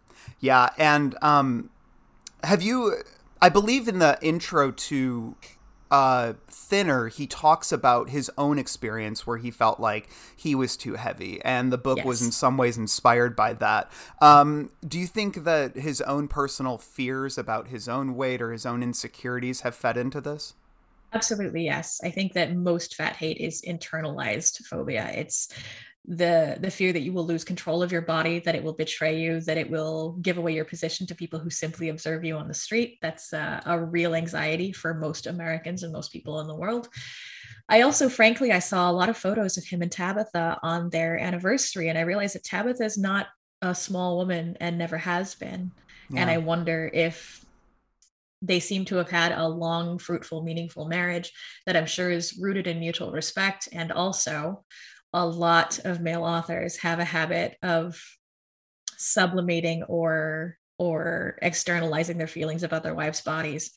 Yeah. 0.40 0.68
And 0.78 1.16
um, 1.22 1.70
have 2.42 2.62
you 2.62 2.96
I 3.40 3.48
believe 3.48 3.88
in 3.88 3.98
the 3.98 4.18
intro 4.22 4.70
to 4.70 5.36
uh, 5.90 6.32
thinner, 6.48 7.06
he 7.08 7.26
talks 7.26 7.70
about 7.70 8.10
his 8.10 8.30
own 8.36 8.58
experience 8.58 9.26
where 9.26 9.36
he 9.36 9.50
felt 9.50 9.78
like 9.78 10.08
he 10.34 10.54
was 10.54 10.76
too 10.76 10.94
heavy, 10.94 11.40
and 11.44 11.72
the 11.72 11.78
book 11.78 11.98
yes. 11.98 12.06
was 12.06 12.22
in 12.22 12.32
some 12.32 12.56
ways 12.56 12.76
inspired 12.76 13.36
by 13.36 13.52
that. 13.52 13.92
Um, 14.20 14.70
do 14.86 14.98
you 14.98 15.06
think 15.06 15.44
that 15.44 15.76
his 15.76 16.00
own 16.00 16.26
personal 16.26 16.78
fears 16.78 17.38
about 17.38 17.68
his 17.68 17.88
own 17.88 18.16
weight 18.16 18.42
or 18.42 18.50
his 18.50 18.66
own 18.66 18.82
insecurities 18.82 19.60
have 19.60 19.76
fed 19.76 19.96
into 19.96 20.20
this? 20.20 20.54
Absolutely, 21.12 21.64
yes. 21.64 22.00
I 22.02 22.10
think 22.10 22.32
that 22.32 22.56
most 22.56 22.96
fat 22.96 23.14
hate 23.14 23.36
is 23.36 23.62
internalized 23.62 24.64
phobia. 24.64 25.12
It's 25.14 25.48
the 26.06 26.58
the 26.60 26.70
fear 26.70 26.92
that 26.92 27.00
you 27.00 27.12
will 27.12 27.24
lose 27.24 27.44
control 27.44 27.82
of 27.82 27.90
your 27.90 28.02
body 28.02 28.38
that 28.38 28.54
it 28.54 28.62
will 28.62 28.74
betray 28.74 29.18
you 29.18 29.40
that 29.40 29.56
it 29.56 29.70
will 29.70 30.12
give 30.20 30.36
away 30.36 30.52
your 30.52 30.64
position 30.64 31.06
to 31.06 31.14
people 31.14 31.38
who 31.38 31.48
simply 31.48 31.88
observe 31.88 32.24
you 32.24 32.36
on 32.36 32.46
the 32.46 32.54
street. 32.54 32.98
That's 33.00 33.32
uh, 33.32 33.62
a 33.64 33.80
real 33.80 34.14
anxiety 34.14 34.70
for 34.72 34.92
most 34.92 35.26
americans 35.26 35.82
and 35.82 35.92
most 35.92 36.12
people 36.12 36.40
in 36.40 36.46
the 36.46 36.54
world. 36.54 36.88
I 37.70 37.80
also 37.80 38.10
frankly 38.10 38.52
i 38.52 38.58
saw 38.58 38.90
a 38.90 38.92
lot 38.92 39.08
of 39.08 39.16
photos 39.16 39.56
of 39.56 39.64
him 39.64 39.80
and 39.80 39.90
tabitha 39.90 40.58
on 40.62 40.90
their 40.90 41.18
anniversary 41.18 41.88
and 41.88 41.96
i 41.96 42.02
realized 42.02 42.34
that 42.34 42.44
tabitha 42.44 42.84
is 42.84 42.98
not 42.98 43.28
a 43.62 43.74
small 43.74 44.18
woman 44.18 44.58
and 44.60 44.76
never 44.76 44.98
has 44.98 45.34
been. 45.34 45.72
Yeah. 46.10 46.20
and 46.20 46.30
i 46.30 46.36
wonder 46.36 46.90
if 46.92 47.42
they 48.42 48.60
seem 48.60 48.84
to 48.84 48.96
have 48.96 49.08
had 49.08 49.32
a 49.32 49.48
long 49.48 49.98
fruitful 49.98 50.42
meaningful 50.42 50.86
marriage 50.86 51.32
that 51.64 51.76
i'm 51.76 51.86
sure 51.86 52.10
is 52.10 52.38
rooted 52.38 52.66
in 52.66 52.78
mutual 52.78 53.10
respect 53.10 53.70
and 53.72 53.90
also 53.90 54.62
a 55.14 55.24
lot 55.24 55.78
of 55.84 56.00
male 56.00 56.24
authors 56.24 56.76
have 56.78 56.98
a 56.98 57.04
habit 57.04 57.56
of 57.62 57.98
sublimating 58.98 59.84
or 59.84 60.58
or 60.76 61.38
externalizing 61.40 62.18
their 62.18 62.26
feelings 62.26 62.64
about 62.64 62.82
their 62.82 62.96
wives' 62.96 63.20
bodies 63.20 63.70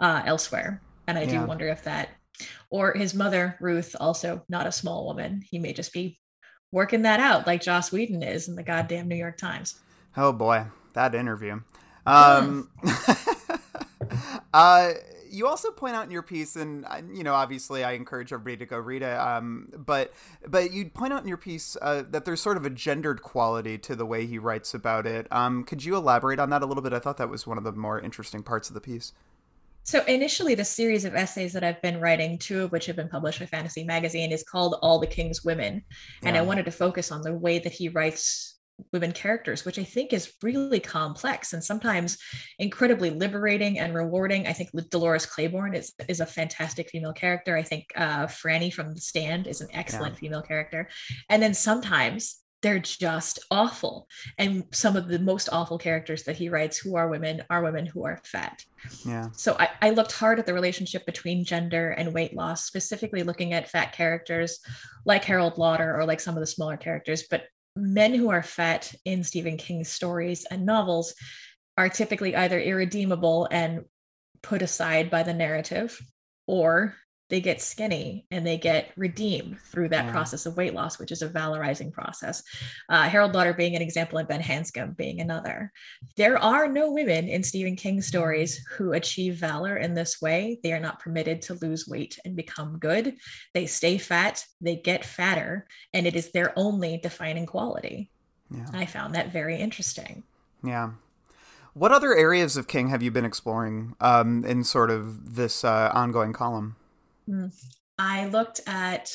uh, 0.00 0.20
elsewhere. 0.26 0.82
And 1.06 1.16
I 1.16 1.22
yeah. 1.22 1.42
do 1.42 1.46
wonder 1.46 1.68
if 1.68 1.84
that, 1.84 2.08
or 2.70 2.92
his 2.92 3.14
mother, 3.14 3.56
Ruth, 3.60 3.94
also 4.00 4.44
not 4.48 4.66
a 4.66 4.72
small 4.72 5.06
woman. 5.06 5.42
He 5.48 5.60
may 5.60 5.72
just 5.72 5.92
be 5.92 6.18
working 6.72 7.02
that 7.02 7.20
out 7.20 7.46
like 7.46 7.62
Joss 7.62 7.92
Whedon 7.92 8.24
is 8.24 8.48
in 8.48 8.56
the 8.56 8.64
goddamn 8.64 9.06
New 9.06 9.16
York 9.16 9.36
Times. 9.36 9.78
Oh 10.16 10.32
boy, 10.32 10.66
that 10.94 11.14
interview. 11.14 11.60
Um, 12.04 12.68
uh, 14.52 14.92
you 15.30 15.46
also 15.46 15.70
point 15.70 15.94
out 15.94 16.04
in 16.04 16.10
your 16.10 16.22
piece, 16.22 16.56
and 16.56 16.86
you 17.12 17.22
know, 17.22 17.34
obviously, 17.34 17.84
I 17.84 17.92
encourage 17.92 18.32
everybody 18.32 18.56
to 18.58 18.66
go 18.66 18.78
read 18.78 19.02
it. 19.02 19.18
Um, 19.18 19.68
but 19.76 20.12
but 20.46 20.72
you 20.72 20.90
point 20.90 21.12
out 21.12 21.22
in 21.22 21.28
your 21.28 21.36
piece 21.36 21.76
uh, 21.80 22.02
that 22.10 22.24
there's 22.24 22.40
sort 22.40 22.56
of 22.56 22.66
a 22.66 22.70
gendered 22.70 23.22
quality 23.22 23.78
to 23.78 23.96
the 23.96 24.06
way 24.06 24.26
he 24.26 24.38
writes 24.38 24.74
about 24.74 25.06
it. 25.06 25.26
Um, 25.30 25.64
could 25.64 25.84
you 25.84 25.96
elaborate 25.96 26.38
on 26.38 26.50
that 26.50 26.62
a 26.62 26.66
little 26.66 26.82
bit? 26.82 26.92
I 26.92 26.98
thought 26.98 27.16
that 27.18 27.28
was 27.28 27.46
one 27.46 27.58
of 27.58 27.64
the 27.64 27.72
more 27.72 28.00
interesting 28.00 28.42
parts 28.42 28.68
of 28.68 28.74
the 28.74 28.80
piece. 28.80 29.12
So 29.82 30.04
initially, 30.04 30.54
the 30.54 30.64
series 30.64 31.04
of 31.04 31.14
essays 31.14 31.52
that 31.54 31.64
I've 31.64 31.80
been 31.80 32.00
writing, 32.00 32.38
two 32.38 32.62
of 32.62 32.72
which 32.72 32.86
have 32.86 32.96
been 32.96 33.08
published 33.08 33.40
by 33.40 33.46
Fantasy 33.46 33.82
Magazine, 33.82 34.30
is 34.30 34.42
called 34.42 34.76
"All 34.82 34.98
the 34.98 35.06
King's 35.06 35.44
Women," 35.44 35.82
and 36.22 36.36
yeah. 36.36 36.42
I 36.42 36.44
wanted 36.44 36.66
to 36.66 36.70
focus 36.70 37.10
on 37.10 37.22
the 37.22 37.32
way 37.32 37.58
that 37.58 37.72
he 37.72 37.88
writes 37.88 38.59
women 38.92 39.12
characters, 39.12 39.64
which 39.64 39.78
I 39.78 39.84
think 39.84 40.12
is 40.12 40.32
really 40.42 40.80
complex 40.80 41.52
and 41.52 41.62
sometimes 41.62 42.18
incredibly 42.58 43.10
liberating 43.10 43.78
and 43.78 43.94
rewarding. 43.94 44.46
I 44.46 44.52
think 44.52 44.70
Dolores 44.90 45.26
Claiborne 45.26 45.74
is, 45.74 45.92
is 46.08 46.20
a 46.20 46.26
fantastic 46.26 46.90
female 46.90 47.12
character. 47.12 47.56
I 47.56 47.62
think 47.62 47.86
uh, 47.96 48.26
Franny 48.26 48.72
from 48.72 48.94
The 48.94 49.00
Stand 49.00 49.46
is 49.46 49.60
an 49.60 49.68
excellent 49.72 50.14
yeah. 50.14 50.20
female 50.20 50.42
character. 50.42 50.88
And 51.28 51.42
then 51.42 51.54
sometimes 51.54 52.40
they're 52.62 52.78
just 52.78 53.38
awful. 53.50 54.06
And 54.38 54.64
some 54.72 54.96
of 54.96 55.08
the 55.08 55.18
most 55.18 55.48
awful 55.50 55.78
characters 55.78 56.24
that 56.24 56.36
he 56.36 56.48
writes 56.48 56.76
who 56.76 56.94
are 56.96 57.08
women 57.08 57.42
are 57.48 57.62
women 57.62 57.86
who 57.86 58.04
are 58.04 58.20
fat. 58.24 58.64
Yeah. 59.06 59.28
So 59.32 59.56
I, 59.58 59.70
I 59.80 59.90
looked 59.90 60.12
hard 60.12 60.38
at 60.38 60.46
the 60.46 60.54
relationship 60.54 61.06
between 61.06 61.44
gender 61.44 61.90
and 61.90 62.12
weight 62.12 62.34
loss, 62.34 62.66
specifically 62.66 63.22
looking 63.22 63.52
at 63.52 63.70
fat 63.70 63.92
characters 63.92 64.60
like 65.06 65.24
Harold 65.24 65.56
Lauder 65.56 65.98
or 65.98 66.04
like 66.04 66.20
some 66.20 66.36
of 66.36 66.40
the 66.40 66.46
smaller 66.46 66.76
characters, 66.76 67.24
but 67.30 67.44
men 67.76 68.14
who 68.14 68.30
are 68.30 68.42
fat 68.42 68.92
in 69.04 69.24
Stephen 69.24 69.56
King's 69.56 69.88
stories 69.88 70.44
and 70.44 70.66
novels 70.66 71.14
are 71.78 71.88
typically 71.88 72.36
either 72.36 72.60
irredeemable 72.60 73.48
and 73.50 73.84
put 74.42 74.62
aside 74.62 75.10
by 75.10 75.22
the 75.22 75.34
narrative, 75.34 76.00
or 76.46 76.94
they 77.30 77.40
get 77.40 77.62
skinny 77.62 78.26
and 78.30 78.46
they 78.46 78.58
get 78.58 78.90
redeemed 78.96 79.58
through 79.60 79.88
that 79.88 80.06
yeah. 80.06 80.12
process 80.12 80.44
of 80.44 80.56
weight 80.56 80.74
loss, 80.74 80.98
which 80.98 81.12
is 81.12 81.22
a 81.22 81.28
valorizing 81.28 81.92
process. 81.92 82.42
Uh, 82.88 83.08
Harold 83.08 83.34
Lauder 83.34 83.54
being 83.54 83.76
an 83.76 83.82
example, 83.82 84.18
and 84.18 84.28
Ben 84.28 84.42
Hanscom 84.42 84.96
being 84.96 85.20
another. 85.20 85.72
There 86.16 86.36
are 86.38 86.68
no 86.68 86.90
women 86.90 87.28
in 87.28 87.42
Stephen 87.42 87.76
King 87.76 88.02
stories 88.02 88.58
who 88.76 88.92
achieve 88.92 89.36
valor 89.36 89.76
in 89.76 89.94
this 89.94 90.20
way. 90.20 90.58
They 90.62 90.72
are 90.72 90.80
not 90.80 90.98
permitted 90.98 91.40
to 91.42 91.54
lose 91.54 91.88
weight 91.88 92.18
and 92.24 92.36
become 92.36 92.78
good. 92.78 93.16
They 93.54 93.66
stay 93.66 93.96
fat, 93.96 94.44
they 94.60 94.76
get 94.76 95.04
fatter, 95.04 95.66
and 95.94 96.06
it 96.06 96.16
is 96.16 96.32
their 96.32 96.52
only 96.56 96.98
defining 96.98 97.46
quality. 97.46 98.10
Yeah. 98.50 98.66
I 98.72 98.86
found 98.86 99.14
that 99.14 99.32
very 99.32 99.56
interesting. 99.56 100.24
Yeah. 100.64 100.90
What 101.74 101.92
other 101.92 102.14
areas 102.14 102.56
of 102.56 102.66
King 102.66 102.88
have 102.88 103.00
you 103.00 103.12
been 103.12 103.24
exploring 103.24 103.94
um, 104.00 104.44
in 104.44 104.64
sort 104.64 104.90
of 104.90 105.36
this 105.36 105.62
uh, 105.62 105.90
ongoing 105.94 106.32
column? 106.32 106.74
I 107.98 108.26
looked 108.26 108.60
at 108.66 109.12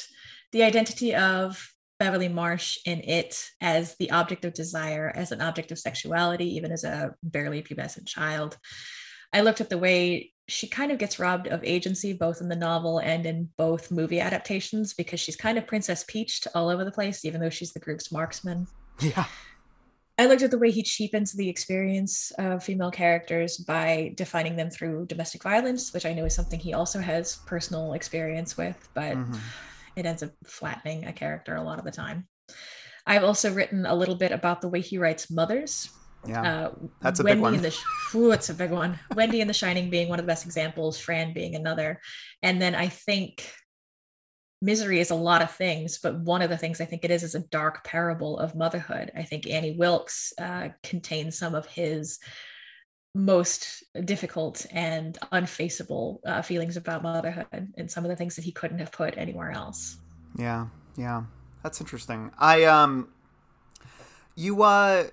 the 0.51 0.63
identity 0.63 1.15
of 1.15 1.67
Beverly 1.99 2.27
Marsh 2.27 2.77
in 2.85 2.99
it 3.01 3.43
as 3.61 3.95
the 3.97 4.11
object 4.11 4.45
of 4.45 4.53
desire, 4.53 5.11
as 5.15 5.31
an 5.31 5.41
object 5.41 5.71
of 5.71 5.79
sexuality, 5.79 6.55
even 6.55 6.71
as 6.71 6.83
a 6.83 7.15
barely 7.23 7.61
pubescent 7.61 8.05
child. 8.05 8.57
I 9.33 9.41
looked 9.41 9.61
at 9.61 9.69
the 9.69 9.77
way 9.77 10.33
she 10.47 10.67
kind 10.67 10.91
of 10.91 10.97
gets 10.97 11.19
robbed 11.19 11.47
of 11.47 11.63
agency, 11.63 12.13
both 12.13 12.41
in 12.41 12.49
the 12.49 12.55
novel 12.55 12.99
and 12.99 13.25
in 13.25 13.49
both 13.57 13.91
movie 13.91 14.19
adaptations, 14.19 14.93
because 14.93 15.19
she's 15.19 15.35
kind 15.35 15.57
of 15.57 15.67
Princess 15.67 16.05
Peached 16.07 16.47
all 16.53 16.69
over 16.69 16.85
the 16.85 16.91
place, 16.91 17.25
even 17.25 17.41
though 17.41 17.49
she's 17.49 17.73
the 17.73 17.79
group's 17.79 18.11
marksman. 18.11 18.67
Yeah. 19.01 19.25
I 20.17 20.27
looked 20.27 20.43
at 20.43 20.51
the 20.51 20.57
way 20.57 20.71
he 20.71 20.81
cheapens 20.81 21.33
the 21.33 21.49
experience 21.49 22.31
of 22.37 22.63
female 22.63 22.91
characters 22.91 23.57
by 23.57 24.13
defining 24.15 24.55
them 24.55 24.69
through 24.69 25.07
domestic 25.07 25.43
violence, 25.43 25.93
which 25.93 26.05
I 26.05 26.13
know 26.13 26.25
is 26.25 26.33
something 26.33 26.59
he 26.59 26.73
also 26.73 26.99
has 26.99 27.37
personal 27.45 27.93
experience 27.93 28.55
with, 28.55 28.77
but 28.93 29.17
mm-hmm. 29.17 29.35
it 29.97 30.05
ends 30.05 30.23
up 30.23 30.31
flattening 30.45 31.05
a 31.05 31.13
character 31.13 31.55
a 31.55 31.63
lot 31.63 31.79
of 31.79 31.85
the 31.85 31.91
time. 31.91 32.27
I've 33.05 33.25
also 33.25 33.53
written 33.53 33.85
a 33.85 33.93
little 33.93 34.15
bit 34.15 34.31
about 34.31 34.61
the 34.61 34.69
way 34.69 34.79
he 34.79 34.97
writes 34.97 35.29
mothers. 35.29 35.89
Yeah, 36.25 36.41
uh, 36.41 36.71
that's 37.01 37.19
a 37.19 37.23
Wendy 37.23 37.35
big 37.35 37.41
one. 37.41 37.61
The, 37.61 37.77
ooh, 38.15 38.31
it's 38.31 38.49
a 38.49 38.53
big 38.53 38.71
one. 38.71 38.97
Wendy 39.15 39.41
in 39.41 39.47
The 39.47 39.53
Shining 39.53 39.89
being 39.89 40.09
one 40.09 40.17
of 40.17 40.25
the 40.25 40.31
best 40.31 40.45
examples, 40.45 40.97
Fran 40.97 41.33
being 41.33 41.55
another. 41.55 41.99
And 42.41 42.59
then 42.59 42.73
I 42.73 42.87
think 42.87 43.47
misery 44.61 44.99
is 44.99 45.11
a 45.11 45.15
lot 45.15 45.41
of 45.41 45.51
things, 45.51 45.97
but 45.97 46.19
one 46.19 46.41
of 46.41 46.49
the 46.49 46.57
things 46.57 46.81
I 46.81 46.85
think 46.85 47.03
it 47.03 47.11
is 47.11 47.23
is 47.23 47.35
a 47.35 47.39
dark 47.39 47.83
parable 47.83 48.39
of 48.39 48.55
motherhood. 48.55 49.11
I 49.15 49.23
think 49.23 49.47
Annie 49.47 49.75
Wilkes 49.77 50.33
uh, 50.37 50.69
contains 50.83 51.37
some 51.37 51.55
of 51.55 51.65
his 51.65 52.19
most 53.13 53.83
difficult 54.03 54.65
and 54.71 55.17
unfaceable 55.31 56.19
uh, 56.25 56.41
feelings 56.41 56.75
about 56.77 57.01
motherhood 57.03 57.73
and 57.77 57.89
some 57.89 58.03
of 58.03 58.09
the 58.09 58.15
things 58.15 58.35
that 58.35 58.43
he 58.43 58.51
couldn't 58.51 58.79
have 58.79 58.91
put 58.91 59.17
anywhere 59.17 59.51
else. 59.51 59.97
Yeah, 60.37 60.67
yeah, 60.97 61.23
that's 61.63 61.79
interesting. 61.79 62.31
I 62.37 62.65
um, 62.65 63.09
you 64.35 64.63
uh, 64.63 65.05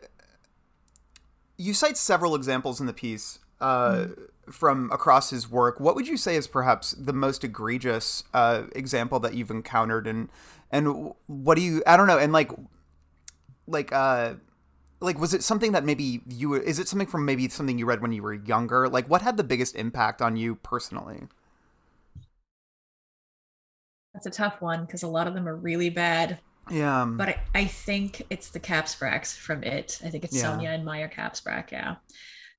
you 1.57 1.75
cite 1.75 1.97
several 1.97 2.35
examples 2.35 2.81
in 2.81 2.87
the 2.87 2.93
piece. 2.93 3.39
Uh, 3.61 3.93
mm 3.93 4.29
from 4.51 4.91
across 4.91 5.31
his 5.31 5.49
work, 5.49 5.79
what 5.81 5.95
would 5.95 6.09
you 6.09 6.17
say 6.17 6.37
is 6.37 6.47
perhaps 6.47 6.93
the 6.93 7.13
most 7.13 7.45
egregious 7.45 8.25
uh, 8.35 8.65
example 8.75 9.21
that 9.21 9.35
you've 9.35 9.51
encountered, 9.51 10.07
and 10.07 10.29
and 10.71 11.13
what 11.27 11.57
do 11.57 11.63
you? 11.63 11.83
I 11.87 11.97
don't 11.97 12.07
know, 12.07 12.19
and 12.19 12.33
like, 12.33 12.51
like, 13.67 13.93
uh, 13.93 14.35
like, 15.01 15.19
was 15.19 15.35
it 15.35 15.43
something 15.43 15.73
that 15.73 15.85
maybe 15.85 16.23
you? 16.29 16.55
Is 16.55 16.79
it 16.79 16.89
something 16.89 17.09
from 17.09 17.25
maybe 17.25 17.49
something 17.49 17.79
you 17.79 17.87
read 17.87 18.03
when 18.03 18.13
you 18.13 18.23
were 18.23 18.35
younger? 18.35 18.89
Like, 18.89 19.09
what 19.09 19.23
had 19.23 19.37
the 19.37 19.45
biggest 19.45 19.77
impact 19.77 20.21
on 20.21 20.37
you 20.37 20.57
personally? 20.57 21.23
That's 24.15 24.27
a 24.27 24.31
tough 24.31 24.61
one 24.61 24.85
because 24.85 25.03
a 25.03 25.09
lot 25.09 25.27
of 25.27 25.35
them 25.35 25.49
are 25.49 25.57
really 25.57 25.89
bad. 25.89 26.39
Yeah. 26.71 27.07
But 27.09 27.29
I, 27.31 27.41
I 27.55 27.65
think 27.65 28.23
it's 28.31 28.51
the 28.51 28.61
Kaspbraks 28.61 29.37
from 29.37 29.63
it. 29.63 30.01
I 30.05 30.11
think 30.11 30.25
it's 30.25 30.37
yeah. 30.37 30.43
Sonia 30.43 30.71
and 30.71 30.85
Myra 30.85 31.09
Kaspbrak. 31.09 31.73
Yeah. 31.73 31.97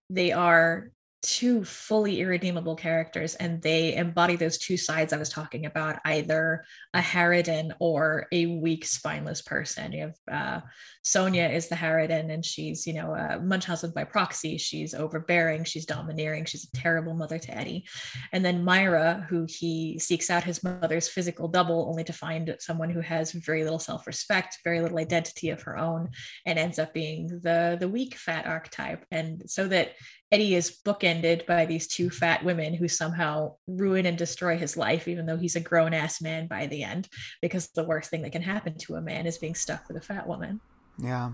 They 0.10 0.32
are 0.32 0.90
two 1.24 1.64
fully 1.64 2.20
irredeemable 2.20 2.76
characters 2.76 3.36
and 3.36 3.62
they 3.62 3.96
embody 3.96 4.36
those 4.36 4.58
two 4.58 4.78
sides 4.78 5.14
i 5.14 5.18
was 5.18 5.30
talking 5.30 5.66
about 5.66 6.00
either 6.06 6.66
a 6.94 7.00
harridan 7.00 7.72
or 7.80 8.28
a 8.32 8.46
weak 8.46 8.86
spineless 8.86 9.42
person. 9.42 9.92
You 9.92 10.02
have 10.02 10.18
uh, 10.32 10.62
sonia 11.02 11.48
is 11.50 11.68
the 11.68 11.76
harridan 11.76 12.32
and 12.32 12.46
she's 12.46 12.86
you 12.86 12.94
know 12.94 13.14
a 13.14 13.40
munchausen 13.40 13.92
by 13.92 14.04
proxy. 14.04 14.58
She's 14.58 14.94
overbearing 14.94 15.64
she's 15.64 15.86
domineering 15.86 16.46
she's 16.46 16.66
a 16.66 16.78
terrible 16.78 17.14
mother 17.14 17.40
to 17.40 17.58
eddie. 17.58 17.86
And 18.32 18.44
then 18.44 18.64
myra 18.64 19.26
who 19.30 19.46
he 19.48 20.00
seeks 20.00 20.30
out 20.30 20.44
his 20.44 20.64
mother's 20.64 21.08
physical 21.08 21.48
double 21.48 21.88
only 21.90 22.04
to 22.06 22.14
find 22.14 22.56
someone 22.60 22.90
who 22.90 23.02
has 23.02 23.32
very 23.32 23.64
little 23.64 23.80
self-respect 23.80 24.60
very 24.64 24.82
little 24.82 25.00
identity 25.00 25.50
of 25.50 25.62
her 25.64 25.78
own 25.78 26.10
and 26.46 26.60
ends 26.60 26.80
up 26.80 26.94
being 26.94 27.28
the 27.44 27.78
the 27.80 27.88
weak 27.88 28.16
fat 28.16 28.46
archetype. 28.46 29.06
And 29.12 29.44
so 29.50 29.68
that 29.68 29.94
Eddie 30.34 30.56
is 30.56 30.80
bookended 30.84 31.46
by 31.46 31.64
these 31.64 31.86
two 31.86 32.10
fat 32.10 32.44
women 32.44 32.74
who 32.74 32.88
somehow 32.88 33.54
ruin 33.68 34.08
and 34.08 34.18
destroy 34.18 34.58
his 34.58 34.76
life, 34.76 35.08
even 35.08 35.28
though 35.28 35.38
he's 35.38 35.56
a 35.56 35.60
grown 35.60 35.94
ass 35.94 36.24
man 36.24 36.48
by 36.48 36.66
the 36.66 36.84
end, 36.84 37.08
because 37.40 37.68
the 37.68 37.84
worst 37.84 38.10
thing 38.10 38.24
that 38.24 38.32
can 38.32 38.42
happen 38.42 38.76
to 38.80 38.96
a 38.96 39.02
man 39.02 39.28
is 39.28 39.38
being 39.38 39.54
stuck 39.54 39.88
with 39.88 39.98
a 39.98 40.02
fat 40.02 40.28
woman. 40.28 40.60
Yeah. 40.98 41.34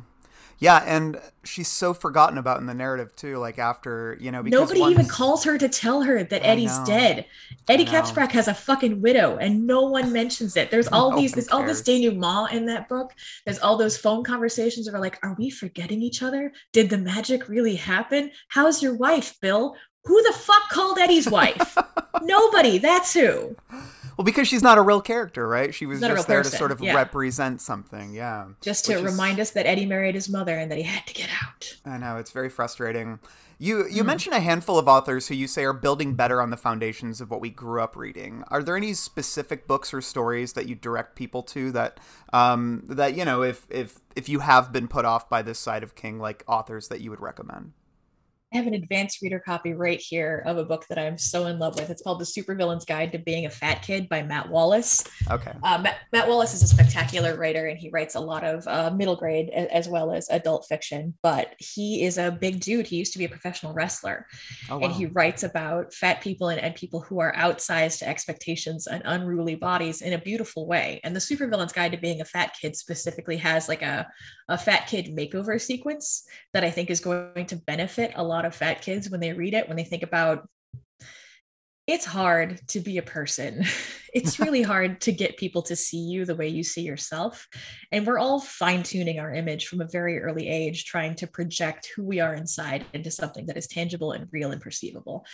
Yeah, 0.62 0.84
and 0.86 1.20
she's 1.46 1.70
so 1.70 1.94
forgotten 1.94 2.38
about 2.38 2.60
in 2.60 2.66
the 2.66 2.74
narrative 2.74 3.16
too. 3.16 3.38
Like 3.38 3.58
after 3.58 4.18
you 4.20 4.30
know, 4.32 4.44
because 4.44 4.60
Nobody 4.60 4.82
once- 4.82 4.92
even 4.94 5.06
calls 5.08 5.44
her 5.46 5.58
to 5.58 5.70
tell 5.70 6.02
her 6.02 6.24
that 6.24 6.46
Eddie's 6.46 6.78
dead. 6.80 7.26
Eddie 7.70 7.88
I 7.88 8.26
has 8.32 8.48
a 8.50 8.54
fucking 8.54 9.02
widow, 9.02 9.38
and 9.38 9.66
no 9.66 9.84
one 9.84 10.12
mentions 10.12 10.58
it. 10.58 10.70
There's 10.70 10.88
all 10.92 11.12
No 11.12 11.18
these, 11.18 11.32
there's 11.34 11.48
all 11.48 11.64
this 11.64 11.82
cares. 11.82 12.00
denouement 12.02 12.52
in 12.52 12.66
that 12.66 12.90
book. 12.90 13.14
There's 13.46 13.60
all 13.60 13.78
those 13.78 13.98
phone 13.98 14.24
conversations 14.24 14.92
where 14.92 15.00
like, 15.00 15.18
are 15.24 15.36
we 15.40 15.50
forgetting 15.50 16.02
each 16.02 16.22
other? 16.24 16.52
Did 16.74 16.90
the 16.90 16.98
magic 16.98 17.48
really 17.48 17.76
happen? 17.76 18.32
How's 18.50 18.84
your 18.84 18.96
wife, 18.96 19.38
Bill? 19.42 19.76
Who 20.06 20.22
the 20.24 20.34
fuck 20.34 20.70
called 20.70 20.98
Eddie's 21.00 21.30
wife? 21.30 21.78
Nobody. 22.22 22.80
That's 22.80 23.14
who. 23.14 23.56
Well, 24.20 24.26
because 24.26 24.50
she's 24.50 24.62
not 24.62 24.78
a 24.78 24.82
real 24.82 25.00
character, 25.00 25.48
right? 25.48 25.74
She 25.74 25.86
was 25.86 26.02
just 26.02 26.28
there 26.28 26.44
to 26.44 26.50
sort 26.50 26.74
of 26.74 26.82
yeah. 26.82 26.94
represent 26.94 27.62
something. 27.62 28.14
Yeah. 28.14 28.48
Just 28.60 28.84
to 28.84 28.96
Which 28.96 29.06
is- 29.06 29.12
remind 29.14 29.40
us 29.40 29.52
that 29.52 29.66
Eddie 29.66 29.86
married 29.86 30.14
his 30.14 30.28
mother 30.28 30.58
and 30.58 30.70
that 30.70 30.78
he 30.78 30.84
had 30.84 31.08
to 31.08 31.14
get 31.14 31.30
out. 31.42 31.78
I 31.86 31.98
know 31.98 32.18
it's 32.18 32.32
very 32.32 32.50
frustrating. 32.50 33.20
You 33.60 33.88
you 33.90 34.04
mentioned 34.04 34.36
a 34.36 34.42
handful 34.42 34.78
of 34.78 34.90
authors 34.90 35.30
who 35.30 35.36
you 35.36 35.48
say 35.48 35.64
are 35.64 35.72
building 35.72 36.16
better 36.16 36.42
on 36.42 36.50
the 36.50 36.58
foundations 36.58 37.22
of 37.22 37.32
what 37.32 37.40
we 37.40 37.50
grew 37.50 37.82
up 37.82 37.96
reading. 37.96 38.44
Are 38.50 38.62
there 38.62 38.76
any 38.76 38.94
specific 38.94 39.68
books 39.68 39.94
or 39.94 40.02
stories 40.02 40.52
that 40.52 40.66
you 40.66 40.76
direct 40.76 41.16
people 41.16 41.42
to 41.44 41.72
that 41.72 42.02
um, 42.34 42.84
that 42.90 43.16
you 43.16 43.24
know 43.24 43.42
if 43.42 43.68
if 43.70 44.02
if 44.18 44.28
you 44.28 44.40
have 44.40 44.74
been 44.74 44.90
put 44.90 45.06
off 45.06 45.30
by 45.30 45.42
this 45.42 45.60
side 45.60 45.82
of 45.82 45.96
King, 45.96 46.20
like 46.20 46.44
authors 46.46 46.90
that 46.90 47.00
you 47.00 47.10
would 47.10 47.22
recommend? 47.22 47.72
I 48.52 48.58
have 48.58 48.66
an 48.66 48.74
advanced 48.74 49.22
reader 49.22 49.40
copy 49.40 49.74
right 49.74 50.00
here 50.00 50.42
of 50.48 50.58
a 50.58 50.66
book 50.66 50.86
that 50.90 50.98
I'm 50.98 51.20
so 51.20 51.46
in 51.46 51.60
love 51.60 51.76
with. 51.80 51.92
It's 51.92 52.02
called 52.02 52.20
The 52.20 52.26
Supervillain's 52.26 52.84
Guide 52.84 53.12
to 53.12 53.20
Being 53.20 53.46
a 53.46 53.50
Fat 53.50 53.84
Kid 53.84 54.10
by 54.10 54.24
Matt 54.24 54.50
Wallace. 54.50 55.08
Okay. 55.30 55.54
Uh, 55.62 55.78
Matt, 55.78 55.98
Matt 56.12 56.28
Wallace 56.28 56.56
is 56.56 56.64
a 56.64 56.68
spectacular 56.68 57.36
writer 57.38 57.68
and 57.68 57.78
he 57.78 57.90
writes 57.90 58.16
a 58.16 58.20
lot 58.20 58.44
of 58.44 58.68
uh, 58.68 58.90
middle 58.90 59.16
grade 59.16 59.50
as 59.50 59.88
well 59.88 60.12
as 60.12 60.30
adult 60.32 60.66
fiction, 60.68 61.14
but 61.22 61.54
he 61.60 62.04
is 62.04 62.18
a 62.18 62.32
big 62.32 62.60
dude. 62.60 62.88
He 62.88 62.98
used 62.98 63.14
to 63.14 63.20
be 63.20 63.26
a 63.26 63.30
professional 63.30 63.74
wrestler 63.74 64.26
Oh, 64.70 64.80
and 64.80 64.92
he 64.92 65.06
writes 65.06 65.44
about 65.44 65.94
fat 65.94 66.20
people 66.22 66.50
and, 66.50 66.60
and 66.60 66.74
people 66.74 67.02
who 67.02 67.20
are 67.20 67.34
outsized 67.36 68.00
to 68.00 68.10
expectations 68.10 68.88
and 68.88 69.04
unruly 69.06 69.56
bodies 69.56 70.02
in 70.02 70.14
a 70.14 70.18
beautiful 70.18 70.66
way. 70.66 71.00
And 71.04 71.16
the 71.16 71.20
Supervillain's 71.20 71.74
Guide 71.74 71.92
to 71.92 71.98
Being 71.98 72.22
a 72.22 72.26
Fat 72.26 72.56
Kid 72.60 72.76
specifically 72.76 73.38
has 73.38 73.70
like 73.70 73.84
a, 73.84 74.08
a 74.48 74.58
fat 74.58 74.88
kid 74.88 75.16
makeover 75.16 75.62
sequence 75.62 76.24
that 76.54 76.64
I 76.64 76.72
think 76.72 76.90
is 76.90 77.00
going 77.00 77.46
to 77.46 77.56
benefit 77.56 78.14
a 78.16 78.24
lot 78.24 78.39
of 78.46 78.56
fat 78.56 78.82
kids 78.82 79.10
when 79.10 79.20
they 79.20 79.34
read 79.34 79.54
it, 79.54 79.68
when 79.68 79.78
they 79.78 79.84
think 79.84 80.04
about 80.04 80.48
it's 81.88 82.06
hard 82.06 82.62
to 82.68 82.80
be 82.80 82.98
a 82.98 83.04
person. 83.04 83.64
It's 84.12 84.40
really 84.40 84.64
hard 84.64 85.02
to 85.02 85.12
get 85.12 85.38
people 85.38 85.62
to 85.62 85.76
see 85.76 86.00
you 86.00 86.26
the 86.26 86.36
way 86.36 86.48
you 86.48 86.64
see 86.64 86.82
yourself. 86.82 87.48
And 87.92 88.08
we're 88.08 88.18
all 88.18 88.40
fine 88.40 88.82
tuning 88.82 89.20
our 89.20 89.32
image 89.32 89.68
from 89.68 89.82
a 89.82 89.88
very 89.88 90.20
early 90.20 90.50
age, 90.50 90.86
trying 90.86 91.14
to 91.18 91.28
project 91.28 91.92
who 91.96 92.04
we 92.04 92.20
are 92.20 92.34
inside 92.34 92.86
into 92.94 93.12
something 93.12 93.46
that 93.46 93.56
is 93.56 93.68
tangible 93.68 94.14
and 94.14 94.28
real 94.32 94.50
and 94.50 94.60
perceivable. 94.60 95.28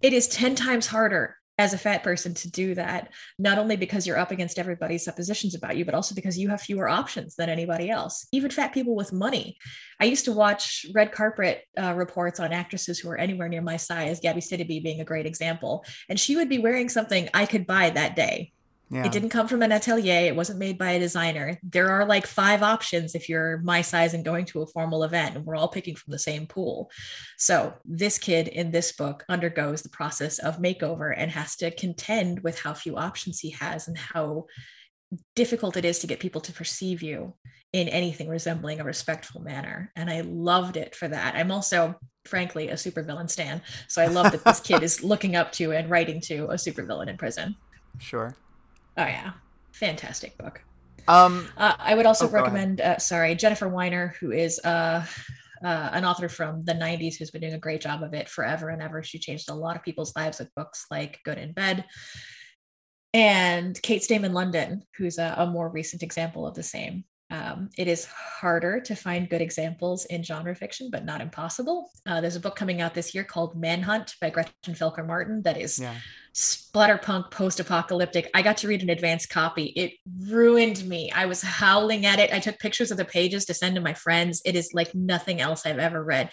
It 0.00 0.14
is 0.14 0.26
10 0.28 0.54
times 0.54 0.86
harder 0.86 1.36
as 1.58 1.72
a 1.72 1.78
fat 1.78 2.02
person 2.02 2.34
to 2.34 2.50
do 2.50 2.74
that, 2.74 3.12
not 3.38 3.58
only 3.58 3.76
because 3.76 4.06
you're 4.06 4.18
up 4.18 4.32
against 4.32 4.58
everybody's 4.58 5.04
suppositions 5.04 5.54
about 5.54 5.76
you, 5.76 5.84
but 5.84 5.94
also 5.94 6.14
because 6.14 6.36
you 6.36 6.48
have 6.48 6.60
fewer 6.60 6.88
options 6.88 7.36
than 7.36 7.48
anybody 7.48 7.90
else, 7.90 8.26
even 8.32 8.50
fat 8.50 8.72
people 8.72 8.96
with 8.96 9.12
money. 9.12 9.56
I 10.00 10.06
used 10.06 10.24
to 10.24 10.32
watch 10.32 10.84
red 10.94 11.12
carpet 11.12 11.62
uh, 11.80 11.94
reports 11.94 12.40
on 12.40 12.52
actresses 12.52 12.98
who 12.98 13.08
were 13.08 13.18
anywhere 13.18 13.48
near 13.48 13.62
my 13.62 13.76
size, 13.76 14.20
Gabby 14.20 14.40
Sidibe 14.40 14.82
being 14.82 15.00
a 15.00 15.04
great 15.04 15.26
example. 15.26 15.84
And 16.08 16.18
she 16.18 16.34
would 16.34 16.48
be 16.48 16.58
wearing 16.58 16.88
something 16.88 17.28
I 17.32 17.46
could 17.46 17.66
buy 17.66 17.90
that 17.90 18.16
day. 18.16 18.52
Yeah. 18.94 19.06
It 19.06 19.10
didn't 19.10 19.30
come 19.30 19.48
from 19.48 19.62
an 19.62 19.72
atelier. 19.72 20.28
It 20.28 20.36
wasn't 20.36 20.60
made 20.60 20.78
by 20.78 20.92
a 20.92 21.00
designer. 21.00 21.58
There 21.64 21.90
are 21.90 22.06
like 22.06 22.28
five 22.28 22.62
options 22.62 23.16
if 23.16 23.28
you're 23.28 23.58
my 23.58 23.82
size 23.82 24.14
and 24.14 24.24
going 24.24 24.44
to 24.46 24.62
a 24.62 24.68
formal 24.68 25.02
event, 25.02 25.34
and 25.34 25.44
we're 25.44 25.56
all 25.56 25.66
picking 25.66 25.96
from 25.96 26.12
the 26.12 26.18
same 26.18 26.46
pool. 26.46 26.92
So, 27.36 27.74
this 27.84 28.18
kid 28.18 28.46
in 28.46 28.70
this 28.70 28.92
book 28.92 29.24
undergoes 29.28 29.82
the 29.82 29.88
process 29.88 30.38
of 30.38 30.58
makeover 30.58 31.12
and 31.16 31.28
has 31.32 31.56
to 31.56 31.72
contend 31.72 32.44
with 32.44 32.56
how 32.60 32.72
few 32.72 32.96
options 32.96 33.40
he 33.40 33.50
has 33.50 33.88
and 33.88 33.98
how 33.98 34.46
difficult 35.34 35.76
it 35.76 35.84
is 35.84 35.98
to 35.98 36.06
get 36.06 36.20
people 36.20 36.40
to 36.42 36.52
perceive 36.52 37.02
you 37.02 37.34
in 37.72 37.88
anything 37.88 38.28
resembling 38.28 38.78
a 38.78 38.84
respectful 38.84 39.40
manner. 39.40 39.90
And 39.96 40.08
I 40.08 40.20
loved 40.20 40.76
it 40.76 40.94
for 40.94 41.08
that. 41.08 41.34
I'm 41.34 41.50
also, 41.50 41.96
frankly, 42.26 42.68
a 42.68 42.74
supervillain 42.74 43.28
stan. 43.28 43.60
So, 43.88 44.00
I 44.00 44.06
love 44.06 44.30
that 44.30 44.44
this 44.44 44.60
kid 44.60 44.84
is 44.84 45.02
looking 45.10 45.34
up 45.34 45.50
to 45.54 45.72
and 45.72 45.90
writing 45.90 46.20
to 46.26 46.44
a 46.44 46.54
supervillain 46.54 47.08
in 47.08 47.16
prison. 47.16 47.56
Sure. 47.98 48.36
Oh 48.96 49.04
yeah, 49.04 49.32
fantastic 49.72 50.36
book. 50.38 50.62
Um. 51.08 51.48
Uh, 51.56 51.74
I 51.78 51.94
would 51.94 52.06
also 52.06 52.26
Oh, 52.26 52.30
recommend, 52.30 52.80
uh, 52.80 52.98
sorry, 52.98 53.34
Jennifer 53.34 53.68
Weiner, 53.68 54.14
who 54.20 54.32
is 54.32 54.58
uh, 54.64 55.04
uh, 55.64 55.90
an 55.92 56.04
author 56.04 56.28
from 56.28 56.64
the 56.64 56.72
90s 56.74 57.16
who's 57.16 57.30
been 57.30 57.42
doing 57.42 57.54
a 57.54 57.58
great 57.58 57.80
job 57.80 58.02
of 58.02 58.14
it 58.14 58.28
forever 58.28 58.68
and 58.70 58.80
ever. 58.80 59.02
She 59.02 59.18
changed 59.18 59.50
a 59.50 59.54
lot 59.54 59.76
of 59.76 59.82
people's 59.82 60.14
lives 60.16 60.38
with 60.38 60.54
books 60.54 60.86
like 60.90 61.20
Good 61.24 61.38
in 61.38 61.52
Bed. 61.52 61.84
And 63.12 63.80
Kate 63.82 64.02
Stayman 64.02 64.32
London, 64.32 64.82
who's 64.96 65.18
a, 65.18 65.34
a 65.38 65.46
more 65.46 65.68
recent 65.68 66.02
example 66.02 66.46
of 66.46 66.54
the 66.54 66.62
same. 66.62 67.04
Um, 67.34 67.68
it 67.76 67.88
is 67.88 68.04
harder 68.04 68.78
to 68.80 68.94
find 68.94 69.28
good 69.28 69.40
examples 69.40 70.04
in 70.04 70.22
genre 70.22 70.54
fiction, 70.54 70.88
but 70.92 71.04
not 71.04 71.20
impossible. 71.20 71.90
Uh, 72.06 72.20
there's 72.20 72.36
a 72.36 72.40
book 72.40 72.54
coming 72.54 72.80
out 72.80 72.94
this 72.94 73.12
year 73.12 73.24
called 73.24 73.58
Manhunt 73.58 74.14
by 74.20 74.30
Gretchen 74.30 74.74
Felker 74.74 75.04
Martin 75.04 75.42
that 75.42 75.60
is 75.60 75.80
Yeah. 75.80 75.96
splatterpunk 76.32 77.32
post-apocalyptic. 77.32 78.30
I 78.34 78.42
got 78.42 78.56
to 78.58 78.68
read 78.68 78.82
an 78.82 78.90
advanced 78.90 79.30
copy. 79.30 79.66
It 79.74 79.94
ruined 80.28 80.84
me. 80.86 81.10
I 81.10 81.26
was 81.26 81.42
howling 81.42 82.06
at 82.06 82.20
it. 82.20 82.32
I 82.32 82.38
took 82.38 82.58
pictures 82.60 82.92
of 82.92 82.98
the 82.98 83.04
pages 83.04 83.44
to 83.46 83.54
send 83.54 83.74
to 83.74 83.80
my 83.80 83.94
friends. 83.94 84.40
It 84.44 84.54
is 84.54 84.70
like 84.72 84.94
nothing 84.94 85.40
else 85.40 85.66
i've 85.66 85.78
ever 85.78 86.04
read 86.04 86.30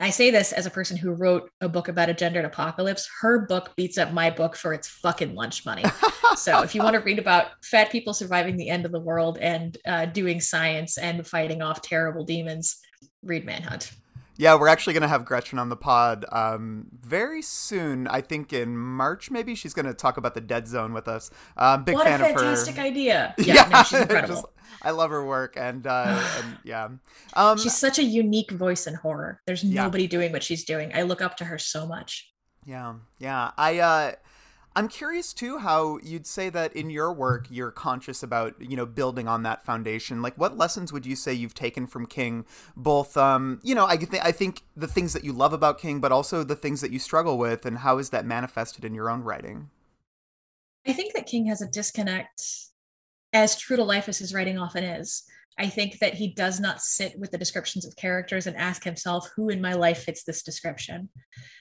i 0.00 0.10
say 0.10 0.30
this 0.30 0.52
as 0.52 0.66
a 0.66 0.70
person 0.70 0.96
who 0.96 1.12
wrote 1.12 1.50
a 1.60 1.68
book 1.68 1.88
about 1.88 2.08
a 2.08 2.14
gendered 2.14 2.44
apocalypse 2.44 3.08
her 3.20 3.46
book 3.46 3.74
beats 3.76 3.98
up 3.98 4.12
my 4.12 4.30
book 4.30 4.56
for 4.56 4.72
its 4.72 4.88
fucking 4.88 5.34
lunch 5.34 5.64
money. 5.64 5.84
So 6.36 6.62
if 6.62 6.74
you 6.74 6.82
want 6.82 6.94
to 6.94 7.00
read 7.00 7.18
about 7.18 7.48
fat 7.64 7.90
people 7.90 8.14
surviving 8.14 8.56
the 8.56 8.68
end 8.68 8.86
of 8.86 8.92
the 8.92 9.00
world 9.00 9.36
and 9.38 9.76
uh, 9.84 10.06
doing 10.06 10.40
science 10.40 10.96
and 10.96 11.26
fighting 11.26 11.60
off 11.60 11.82
terrible 11.82 12.24
demons 12.24 12.78
read 13.22 13.44
manhunt 13.44 13.92
Yeah, 14.40 14.54
we're 14.54 14.68
actually 14.68 14.94
going 14.94 15.02
to 15.02 15.08
have 15.08 15.26
Gretchen 15.26 15.58
on 15.58 15.68
the 15.68 15.76
pod 15.76 16.24
um, 16.32 16.86
very 17.02 17.42
soon. 17.42 18.06
I 18.06 18.22
think 18.22 18.54
in 18.54 18.74
March, 18.74 19.30
maybe 19.30 19.54
she's 19.54 19.74
going 19.74 19.84
to 19.84 19.92
talk 19.92 20.16
about 20.16 20.32
the 20.32 20.40
Dead 20.40 20.66
Zone 20.66 20.94
with 20.94 21.08
us. 21.08 21.30
Um, 21.58 21.84
big 21.84 21.94
what 21.96 22.06
a 22.06 22.10
fan 22.10 22.20
of 22.22 22.26
her. 22.28 22.32
fantastic 22.38 22.78
idea 22.78 23.34
yeah, 23.38 23.68
no, 23.70 23.82
she's 23.82 24.00
incredible 24.06 24.34
just- 24.36 24.46
I 24.82 24.92
love 24.92 25.10
her 25.10 25.22
work, 25.26 25.58
and, 25.58 25.86
uh, 25.86 26.22
and 26.42 26.56
yeah, 26.64 26.88
um, 27.34 27.58
she's 27.58 27.76
such 27.76 27.98
a 27.98 28.02
unique 28.02 28.50
voice 28.52 28.86
in 28.86 28.94
horror. 28.94 29.42
There's 29.46 29.62
Yeah. 29.62 29.82
nobody 29.84 30.06
doing 30.06 30.32
what 30.32 30.42
she's 30.42 30.64
doing. 30.64 30.90
I 30.94 31.02
look 31.02 31.20
up 31.20 31.36
to 31.36 31.44
her 31.44 31.58
so 31.58 31.86
much. 31.86 32.32
yeah, 32.64 32.94
yeah. 33.18 33.50
I 33.58 33.78
uh, 33.80 34.12
I'm 34.76 34.86
curious 34.86 35.32
too 35.32 35.58
how 35.58 35.98
you'd 36.02 36.26
say 36.26 36.48
that 36.50 36.74
in 36.74 36.90
your 36.90 37.12
work 37.12 37.46
you're 37.50 37.72
conscious 37.72 38.22
about 38.22 38.54
you 38.60 38.76
know 38.76 38.86
building 38.86 39.26
on 39.26 39.42
that 39.42 39.64
foundation. 39.64 40.22
Like, 40.22 40.36
what 40.38 40.56
lessons 40.56 40.92
would 40.92 41.04
you 41.04 41.16
say 41.16 41.32
you've 41.32 41.54
taken 41.54 41.86
from 41.86 42.06
King? 42.06 42.44
Both, 42.76 43.16
um, 43.16 43.60
you 43.62 43.74
know, 43.74 43.86
I 43.86 43.96
th- 43.96 44.22
I 44.22 44.32
think 44.32 44.62
the 44.76 44.86
things 44.86 45.12
that 45.12 45.24
you 45.24 45.32
love 45.32 45.52
about 45.52 45.78
King, 45.78 46.00
but 46.00 46.12
also 46.12 46.44
the 46.44 46.56
things 46.56 46.80
that 46.82 46.92
you 46.92 46.98
struggle 46.98 47.36
with, 47.36 47.66
and 47.66 47.78
how 47.78 47.98
is 47.98 48.10
that 48.10 48.24
manifested 48.24 48.84
in 48.84 48.94
your 48.94 49.10
own 49.10 49.22
writing? 49.22 49.70
I 50.86 50.92
think 50.92 51.14
that 51.14 51.26
King 51.26 51.46
has 51.46 51.60
a 51.60 51.66
disconnect, 51.66 52.69
as 53.32 53.58
true 53.58 53.76
to 53.76 53.84
life 53.84 54.08
as 54.08 54.18
his 54.18 54.34
writing 54.34 54.58
often 54.58 54.84
is. 54.84 55.24
I 55.58 55.68
think 55.68 55.98
that 55.98 56.14
he 56.14 56.32
does 56.32 56.58
not 56.58 56.80
sit 56.80 57.18
with 57.18 57.32
the 57.32 57.38
descriptions 57.38 57.84
of 57.84 57.96
characters 57.96 58.46
and 58.46 58.56
ask 58.56 58.82
himself 58.82 59.28
who 59.36 59.50
in 59.50 59.60
my 59.60 59.74
life 59.74 60.04
fits 60.04 60.24
this 60.24 60.42
description. 60.42 61.10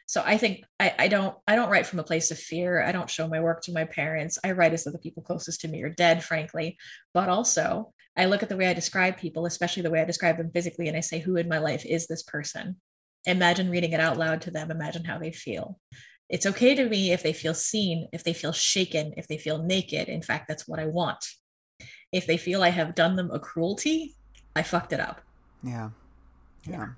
So 0.05 0.23
I 0.25 0.37
think 0.37 0.63
I, 0.79 0.95
I 0.97 1.07
don't 1.07 1.35
I 1.47 1.55
don't 1.55 1.69
write 1.69 1.85
from 1.85 1.99
a 1.99 2.03
place 2.03 2.31
of 2.31 2.39
fear. 2.39 2.81
I 2.81 2.91
don't 2.91 3.09
show 3.09 3.27
my 3.27 3.41
work 3.41 3.61
to 3.63 3.73
my 3.73 3.83
parents. 3.83 4.39
I 4.43 4.51
write 4.51 4.73
as 4.73 4.83
though 4.83 4.91
the 4.91 4.99
people 4.99 5.21
closest 5.21 5.61
to 5.61 5.67
me 5.67 5.83
are 5.83 5.89
dead, 5.89 6.23
frankly. 6.23 6.77
But 7.13 7.29
also 7.29 7.93
I 8.15 8.25
look 8.25 8.43
at 8.43 8.49
the 8.49 8.57
way 8.57 8.67
I 8.67 8.73
describe 8.73 9.17
people, 9.17 9.45
especially 9.45 9.83
the 9.83 9.91
way 9.91 10.01
I 10.01 10.05
describe 10.05 10.37
them 10.37 10.51
physically, 10.51 10.87
and 10.87 10.97
I 10.97 11.01
say, 11.01 11.19
who 11.19 11.35
in 11.35 11.47
my 11.47 11.59
life 11.59 11.85
is 11.85 12.07
this 12.07 12.23
person? 12.23 12.77
Imagine 13.25 13.69
reading 13.69 13.91
it 13.91 13.99
out 13.99 14.17
loud 14.17 14.41
to 14.41 14.51
them. 14.51 14.71
Imagine 14.71 15.05
how 15.05 15.19
they 15.19 15.31
feel. 15.31 15.79
It's 16.29 16.45
okay 16.45 16.75
to 16.75 16.87
me 16.87 17.11
if 17.11 17.23
they 17.23 17.33
feel 17.33 17.53
seen, 17.53 18.07
if 18.13 18.23
they 18.23 18.33
feel 18.33 18.51
shaken, 18.51 19.13
if 19.17 19.27
they 19.27 19.37
feel 19.37 19.63
naked. 19.63 20.09
In 20.09 20.21
fact, 20.21 20.47
that's 20.47 20.67
what 20.67 20.79
I 20.79 20.85
want. 20.85 21.25
If 22.11 22.25
they 22.27 22.37
feel 22.37 22.63
I 22.63 22.69
have 22.69 22.95
done 22.95 23.15
them 23.15 23.29
a 23.31 23.39
cruelty, 23.39 24.15
I 24.55 24.63
fucked 24.63 24.93
it 24.93 24.99
up. 24.99 25.21
Yeah. 25.63 25.89
Yeah. 26.67 26.89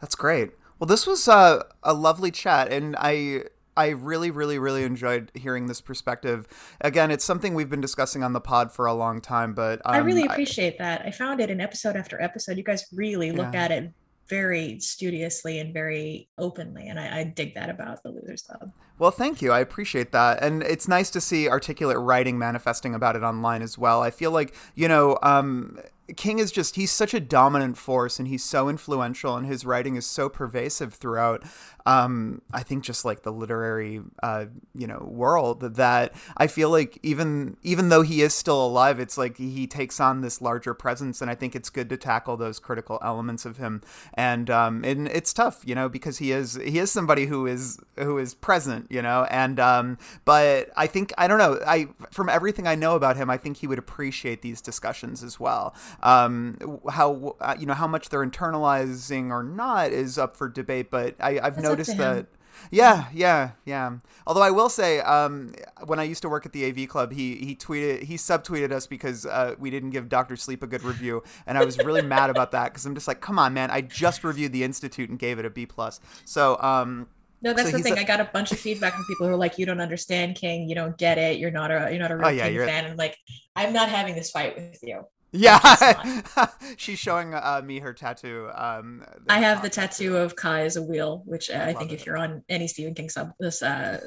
That's 0.00 0.14
great. 0.14 0.52
Well, 0.78 0.86
this 0.86 1.06
was 1.06 1.28
uh, 1.28 1.62
a 1.82 1.92
lovely 1.94 2.30
chat, 2.30 2.72
and 2.72 2.96
I 2.98 3.44
I 3.76 3.88
really, 3.90 4.30
really, 4.30 4.58
really 4.58 4.82
enjoyed 4.84 5.30
hearing 5.34 5.66
this 5.66 5.80
perspective. 5.80 6.46
Again, 6.80 7.10
it's 7.10 7.24
something 7.24 7.54
we've 7.54 7.70
been 7.70 7.80
discussing 7.80 8.22
on 8.22 8.32
the 8.32 8.40
pod 8.40 8.72
for 8.72 8.86
a 8.86 8.92
long 8.92 9.20
time, 9.20 9.54
but 9.54 9.80
um, 9.84 9.94
I 9.94 9.98
really 9.98 10.24
appreciate 10.26 10.78
that. 10.78 11.02
I 11.06 11.10
found 11.10 11.40
it 11.40 11.50
in 11.50 11.60
episode 11.60 11.96
after 11.96 12.20
episode. 12.20 12.58
You 12.58 12.64
guys 12.64 12.84
really 12.92 13.30
look 13.32 13.54
Yeah. 13.54 13.64
at 13.64 13.70
it 13.70 13.92
very 14.28 14.78
studiously 14.80 15.58
and 15.58 15.74
very 15.74 16.28
openly. 16.38 16.88
And 16.88 16.98
I, 16.98 17.20
I 17.20 17.24
dig 17.24 17.54
that 17.54 17.70
about 17.70 18.02
the 18.02 18.10
Losers 18.10 18.42
Club. 18.42 18.72
Well, 18.98 19.10
thank 19.10 19.42
you. 19.42 19.52
I 19.52 19.60
appreciate 19.60 20.12
that. 20.12 20.42
And 20.42 20.62
it's 20.62 20.86
nice 20.86 21.10
to 21.10 21.20
see 21.20 21.48
articulate 21.48 21.98
writing 21.98 22.38
manifesting 22.38 22.94
about 22.94 23.16
it 23.16 23.22
online 23.22 23.62
as 23.62 23.76
well. 23.76 24.02
I 24.02 24.10
feel 24.10 24.30
like, 24.30 24.54
you 24.74 24.86
know, 24.86 25.18
um, 25.22 25.78
King 26.16 26.38
is 26.38 26.52
just, 26.52 26.76
he's 26.76 26.90
such 26.90 27.14
a 27.14 27.20
dominant 27.20 27.76
force 27.76 28.18
and 28.18 28.28
he's 28.28 28.44
so 28.44 28.68
influential 28.68 29.36
and 29.36 29.46
his 29.46 29.64
writing 29.64 29.96
is 29.96 30.06
so 30.06 30.28
pervasive 30.28 30.94
throughout 30.94 31.42
um, 31.86 32.42
I 32.52 32.62
think 32.62 32.84
just 32.84 33.04
like 33.04 33.22
the 33.22 33.32
literary, 33.32 34.00
uh, 34.22 34.46
you 34.74 34.86
know, 34.86 35.06
world 35.10 35.76
that 35.76 36.14
I 36.36 36.46
feel 36.46 36.70
like 36.70 36.98
even 37.02 37.56
even 37.62 37.88
though 37.88 38.02
he 38.02 38.22
is 38.22 38.34
still 38.34 38.64
alive, 38.64 39.00
it's 39.00 39.18
like 39.18 39.36
he 39.36 39.66
takes 39.66 40.00
on 40.00 40.20
this 40.20 40.40
larger 40.40 40.74
presence, 40.74 41.20
and 41.20 41.30
I 41.30 41.34
think 41.34 41.56
it's 41.56 41.70
good 41.70 41.88
to 41.90 41.96
tackle 41.96 42.36
those 42.36 42.58
critical 42.58 42.98
elements 43.02 43.44
of 43.44 43.56
him. 43.56 43.82
And 44.14 44.48
um, 44.48 44.84
and 44.84 45.08
it's 45.08 45.32
tough, 45.32 45.62
you 45.66 45.74
know, 45.74 45.88
because 45.88 46.18
he 46.18 46.32
is 46.32 46.54
he 46.54 46.78
is 46.78 46.90
somebody 46.90 47.26
who 47.26 47.46
is 47.46 47.78
who 47.98 48.18
is 48.18 48.34
present, 48.34 48.86
you 48.90 49.02
know, 49.02 49.26
and 49.30 49.58
um, 49.58 49.98
but 50.24 50.70
I 50.76 50.86
think 50.86 51.12
I 51.18 51.26
don't 51.26 51.38
know, 51.38 51.58
I 51.66 51.88
from 52.10 52.28
everything 52.28 52.66
I 52.66 52.76
know 52.76 52.94
about 52.94 53.16
him, 53.16 53.28
I 53.28 53.36
think 53.36 53.56
he 53.56 53.66
would 53.66 53.78
appreciate 53.78 54.42
these 54.42 54.60
discussions 54.60 55.22
as 55.22 55.40
well. 55.40 55.74
Um, 56.02 56.80
how 56.90 57.36
uh, 57.40 57.56
you 57.58 57.66
know 57.66 57.74
how 57.74 57.88
much 57.88 58.08
they're 58.08 58.24
internalizing 58.24 59.30
or 59.30 59.42
not 59.42 59.90
is 59.90 60.16
up 60.16 60.36
for 60.36 60.48
debate, 60.48 60.90
but 60.90 61.16
I, 61.18 61.40
I've 61.42 61.58
noticed 61.58 61.71
noticed 61.72 61.96
that. 61.96 62.26
Yeah, 62.70 63.06
yeah, 63.12 63.50
yeah. 63.64 63.98
Although 64.26 64.42
I 64.42 64.50
will 64.50 64.68
say, 64.68 65.00
um, 65.00 65.52
when 65.84 65.98
I 65.98 66.04
used 66.04 66.22
to 66.22 66.28
work 66.28 66.46
at 66.46 66.52
the 66.52 66.64
AV 66.64 66.88
Club, 66.88 67.12
he 67.12 67.36
he 67.36 67.56
tweeted, 67.56 68.04
he 68.04 68.14
subtweeted 68.14 68.70
us 68.72 68.86
because 68.86 69.26
uh, 69.26 69.56
we 69.58 69.70
didn't 69.70 69.90
give 69.90 70.08
Doctor 70.08 70.36
Sleep 70.36 70.62
a 70.62 70.66
good 70.66 70.82
review, 70.82 71.22
and 71.46 71.58
I 71.58 71.64
was 71.64 71.76
really 71.78 72.02
mad 72.02 72.30
about 72.30 72.52
that 72.52 72.72
because 72.72 72.86
I'm 72.86 72.94
just 72.94 73.08
like, 73.08 73.20
come 73.20 73.38
on, 73.38 73.52
man, 73.52 73.70
I 73.70 73.80
just 73.80 74.24
reviewed 74.24 74.52
the 74.52 74.64
Institute 74.64 75.10
and 75.10 75.18
gave 75.18 75.38
it 75.38 75.44
a 75.44 75.50
B 75.50 75.66
plus. 75.66 76.00
So, 76.24 76.58
um, 76.60 77.08
no, 77.42 77.52
that's 77.52 77.70
so 77.70 77.76
the 77.76 77.82
thing. 77.82 77.98
I 77.98 78.04
got 78.04 78.20
a 78.20 78.30
bunch 78.32 78.52
of 78.52 78.58
feedback 78.58 78.94
from 78.94 79.04
people 79.06 79.26
who 79.26 79.32
are 79.32 79.36
like, 79.36 79.58
"You 79.58 79.66
don't 79.66 79.80
understand 79.80 80.36
King. 80.36 80.68
You 80.68 80.76
don't 80.76 80.96
get 80.96 81.18
it. 81.18 81.38
You're 81.38 81.50
not 81.50 81.72
a 81.72 81.90
you're 81.90 82.00
not 82.00 82.12
a 82.12 82.16
real 82.16 82.26
oh, 82.26 82.30
yeah, 82.30 82.48
King 82.48 82.58
fan." 82.58 82.84
And 82.84 82.96
like, 82.96 83.18
I'm 83.56 83.72
not 83.72 83.88
having 83.88 84.14
this 84.14 84.30
fight 84.30 84.54
with 84.54 84.78
you. 84.82 85.02
Yeah, 85.32 86.22
she's 86.76 86.98
showing 86.98 87.32
uh, 87.32 87.62
me 87.64 87.78
her 87.78 87.94
tattoo. 87.94 88.50
Um, 88.54 89.02
I 89.30 89.38
have 89.40 89.62
the 89.62 89.70
tattoo 89.70 90.16
of 90.16 90.36
ka 90.36 90.56
as 90.56 90.76
a 90.76 90.82
wheel, 90.82 91.22
which 91.24 91.48
uh, 91.50 91.64
I 91.66 91.72
think 91.72 91.90
it. 91.90 91.94
if 91.94 92.06
you're 92.06 92.18
on 92.18 92.44
any 92.50 92.68
Stephen 92.68 92.94
King 92.94 93.08
sub 93.08 93.32
this 93.40 93.62
uh, 93.62 93.98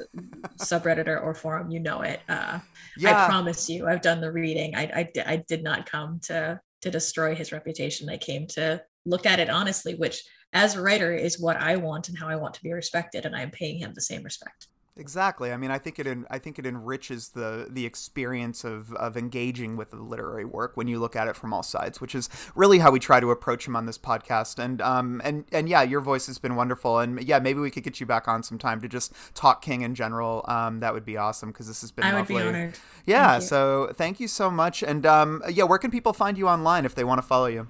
subreddit 0.60 1.08
or, 1.08 1.18
or, 1.18 1.34
forum, 1.34 1.70
you 1.70 1.80
know 1.80 2.02
it. 2.02 2.20
Uh, 2.28 2.60
yeah. 2.96 3.24
I 3.24 3.26
promise 3.26 3.68
you, 3.68 3.88
I've 3.88 4.02
done 4.02 4.20
the 4.20 4.30
reading. 4.30 4.76
I, 4.76 4.82
I, 4.84 5.22
I 5.26 5.44
did 5.48 5.64
not 5.64 5.90
come 5.90 6.20
to 6.24 6.60
to 6.82 6.90
destroy 6.90 7.34
his 7.34 7.50
reputation. 7.50 8.08
I 8.08 8.18
came 8.18 8.46
to 8.48 8.80
look 9.04 9.26
at 9.26 9.40
it 9.40 9.50
honestly, 9.50 9.96
which 9.96 10.22
as 10.52 10.76
a 10.76 10.80
writer 10.80 11.12
is 11.12 11.40
what 11.40 11.56
I 11.56 11.74
want 11.74 12.08
and 12.08 12.16
how 12.16 12.28
I 12.28 12.36
want 12.36 12.54
to 12.54 12.62
be 12.62 12.72
respected, 12.72 13.26
and 13.26 13.34
I'm 13.34 13.50
paying 13.50 13.78
him 13.78 13.94
the 13.94 14.00
same 14.00 14.22
respect. 14.22 14.68
Exactly. 14.98 15.52
I 15.52 15.58
mean, 15.58 15.70
I 15.70 15.76
think 15.78 15.98
it 15.98 16.06
en- 16.06 16.26
I 16.30 16.38
think 16.38 16.58
it 16.58 16.64
enriches 16.64 17.28
the 17.28 17.66
the 17.68 17.84
experience 17.84 18.64
of 18.64 18.94
of 18.94 19.14
engaging 19.18 19.76
with 19.76 19.90
the 19.90 19.96
literary 19.96 20.46
work 20.46 20.74
when 20.74 20.88
you 20.88 20.98
look 20.98 21.14
at 21.14 21.28
it 21.28 21.36
from 21.36 21.52
all 21.52 21.62
sides, 21.62 22.00
which 22.00 22.14
is 22.14 22.30
really 22.54 22.78
how 22.78 22.90
we 22.90 22.98
try 22.98 23.20
to 23.20 23.30
approach 23.30 23.68
him 23.68 23.76
on 23.76 23.84
this 23.84 23.98
podcast. 23.98 24.58
And 24.58 24.80
um 24.80 25.20
and 25.22 25.44
and 25.52 25.68
yeah, 25.68 25.82
your 25.82 26.00
voice 26.00 26.26
has 26.28 26.38
been 26.38 26.56
wonderful. 26.56 26.98
And 26.98 27.22
yeah, 27.22 27.38
maybe 27.40 27.60
we 27.60 27.70
could 27.70 27.82
get 27.82 28.00
you 28.00 28.06
back 28.06 28.26
on 28.26 28.42
sometime 28.42 28.80
to 28.80 28.88
just 28.88 29.12
talk 29.34 29.60
King 29.60 29.82
in 29.82 29.94
general. 29.94 30.42
Um, 30.48 30.80
that 30.80 30.94
would 30.94 31.04
be 31.04 31.18
awesome 31.18 31.50
because 31.50 31.66
this 31.66 31.82
has 31.82 31.92
been 31.92 32.04
I 32.04 32.12
lovely. 32.12 32.36
would 32.36 32.42
be 32.44 32.48
honored. 32.48 32.78
Yeah. 33.04 33.32
Thank 33.32 33.42
so 33.42 33.92
thank 33.94 34.18
you 34.18 34.28
so 34.28 34.50
much. 34.50 34.82
And 34.82 35.04
um, 35.04 35.42
yeah, 35.50 35.64
where 35.64 35.78
can 35.78 35.90
people 35.90 36.14
find 36.14 36.38
you 36.38 36.48
online 36.48 36.86
if 36.86 36.94
they 36.94 37.04
want 37.04 37.18
to 37.20 37.26
follow 37.26 37.46
you? 37.46 37.68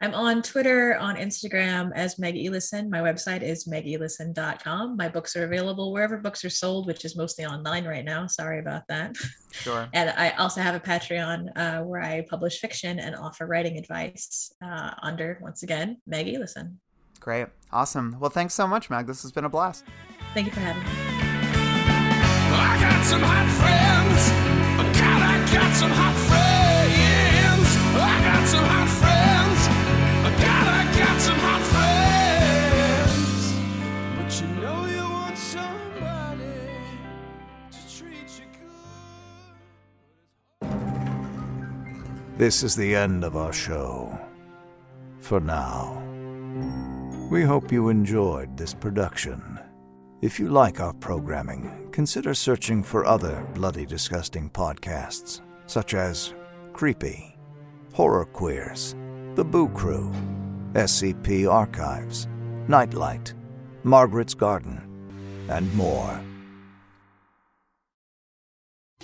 I'm 0.00 0.14
on 0.14 0.42
Twitter, 0.42 0.96
on 0.96 1.16
Instagram 1.16 1.90
as 1.94 2.18
Meg 2.18 2.34
Elison. 2.34 2.88
My 2.88 2.98
website 2.98 3.42
is 3.42 3.66
megelison.com. 3.66 4.96
My 4.96 5.08
books 5.08 5.36
are 5.36 5.44
available 5.44 5.92
wherever 5.92 6.18
books 6.18 6.44
are 6.44 6.50
sold, 6.50 6.86
which 6.86 7.04
is 7.04 7.16
mostly 7.16 7.46
online 7.46 7.84
right 7.84 8.04
now. 8.04 8.26
Sorry 8.26 8.58
about 8.58 8.82
that. 8.88 9.16
Sure. 9.52 9.88
and 9.94 10.10
I 10.10 10.30
also 10.30 10.60
have 10.60 10.74
a 10.74 10.80
Patreon 10.80 11.48
uh, 11.56 11.82
where 11.82 12.02
I 12.02 12.26
publish 12.28 12.60
fiction 12.60 12.98
and 12.98 13.14
offer 13.14 13.46
writing 13.46 13.78
advice 13.78 14.52
uh, 14.64 14.90
under, 15.02 15.38
once 15.40 15.62
again, 15.62 15.98
Meg 16.06 16.26
Elison. 16.26 16.76
Great. 17.20 17.46
Awesome. 17.72 18.16
Well, 18.20 18.30
thanks 18.30 18.54
so 18.54 18.66
much, 18.66 18.90
Meg. 18.90 19.06
This 19.06 19.22
has 19.22 19.32
been 19.32 19.44
a 19.44 19.48
blast. 19.48 19.84
Thank 20.34 20.46
you 20.46 20.52
for 20.52 20.60
having 20.60 20.82
me. 20.82 20.88
I 22.56 22.78
got 22.80 23.04
some 23.04 23.22
hot 23.22 23.48
friends. 23.58 24.30
God, 24.98 25.22
I 25.22 25.52
got 25.52 25.74
some 25.74 25.90
hot 25.90 26.14
friends. 26.28 26.54
I 27.96 28.24
got 28.24 28.48
some 28.48 28.64
hot 28.64 28.88
friends. 28.88 29.33
This 42.36 42.64
is 42.64 42.74
the 42.74 42.96
end 42.96 43.22
of 43.22 43.36
our 43.36 43.52
show. 43.52 44.18
For 45.20 45.38
now. 45.38 46.02
We 47.30 47.42
hope 47.42 47.70
you 47.70 47.90
enjoyed 47.90 48.56
this 48.56 48.74
production. 48.74 49.60
If 50.20 50.40
you 50.40 50.48
like 50.48 50.80
our 50.80 50.94
programming, 50.94 51.90
consider 51.92 52.34
searching 52.34 52.82
for 52.82 53.06
other 53.06 53.46
bloody 53.54 53.86
disgusting 53.86 54.50
podcasts, 54.50 55.42
such 55.66 55.94
as 55.94 56.34
Creepy, 56.72 57.36
Horror 57.92 58.24
Queers, 58.24 58.96
The 59.36 59.44
Boo 59.44 59.68
Crew, 59.68 60.12
SCP 60.72 61.48
Archives, 61.48 62.26
Nightlight, 62.66 63.32
Margaret's 63.84 64.34
Garden, 64.34 64.82
and 65.48 65.72
more. 65.76 66.20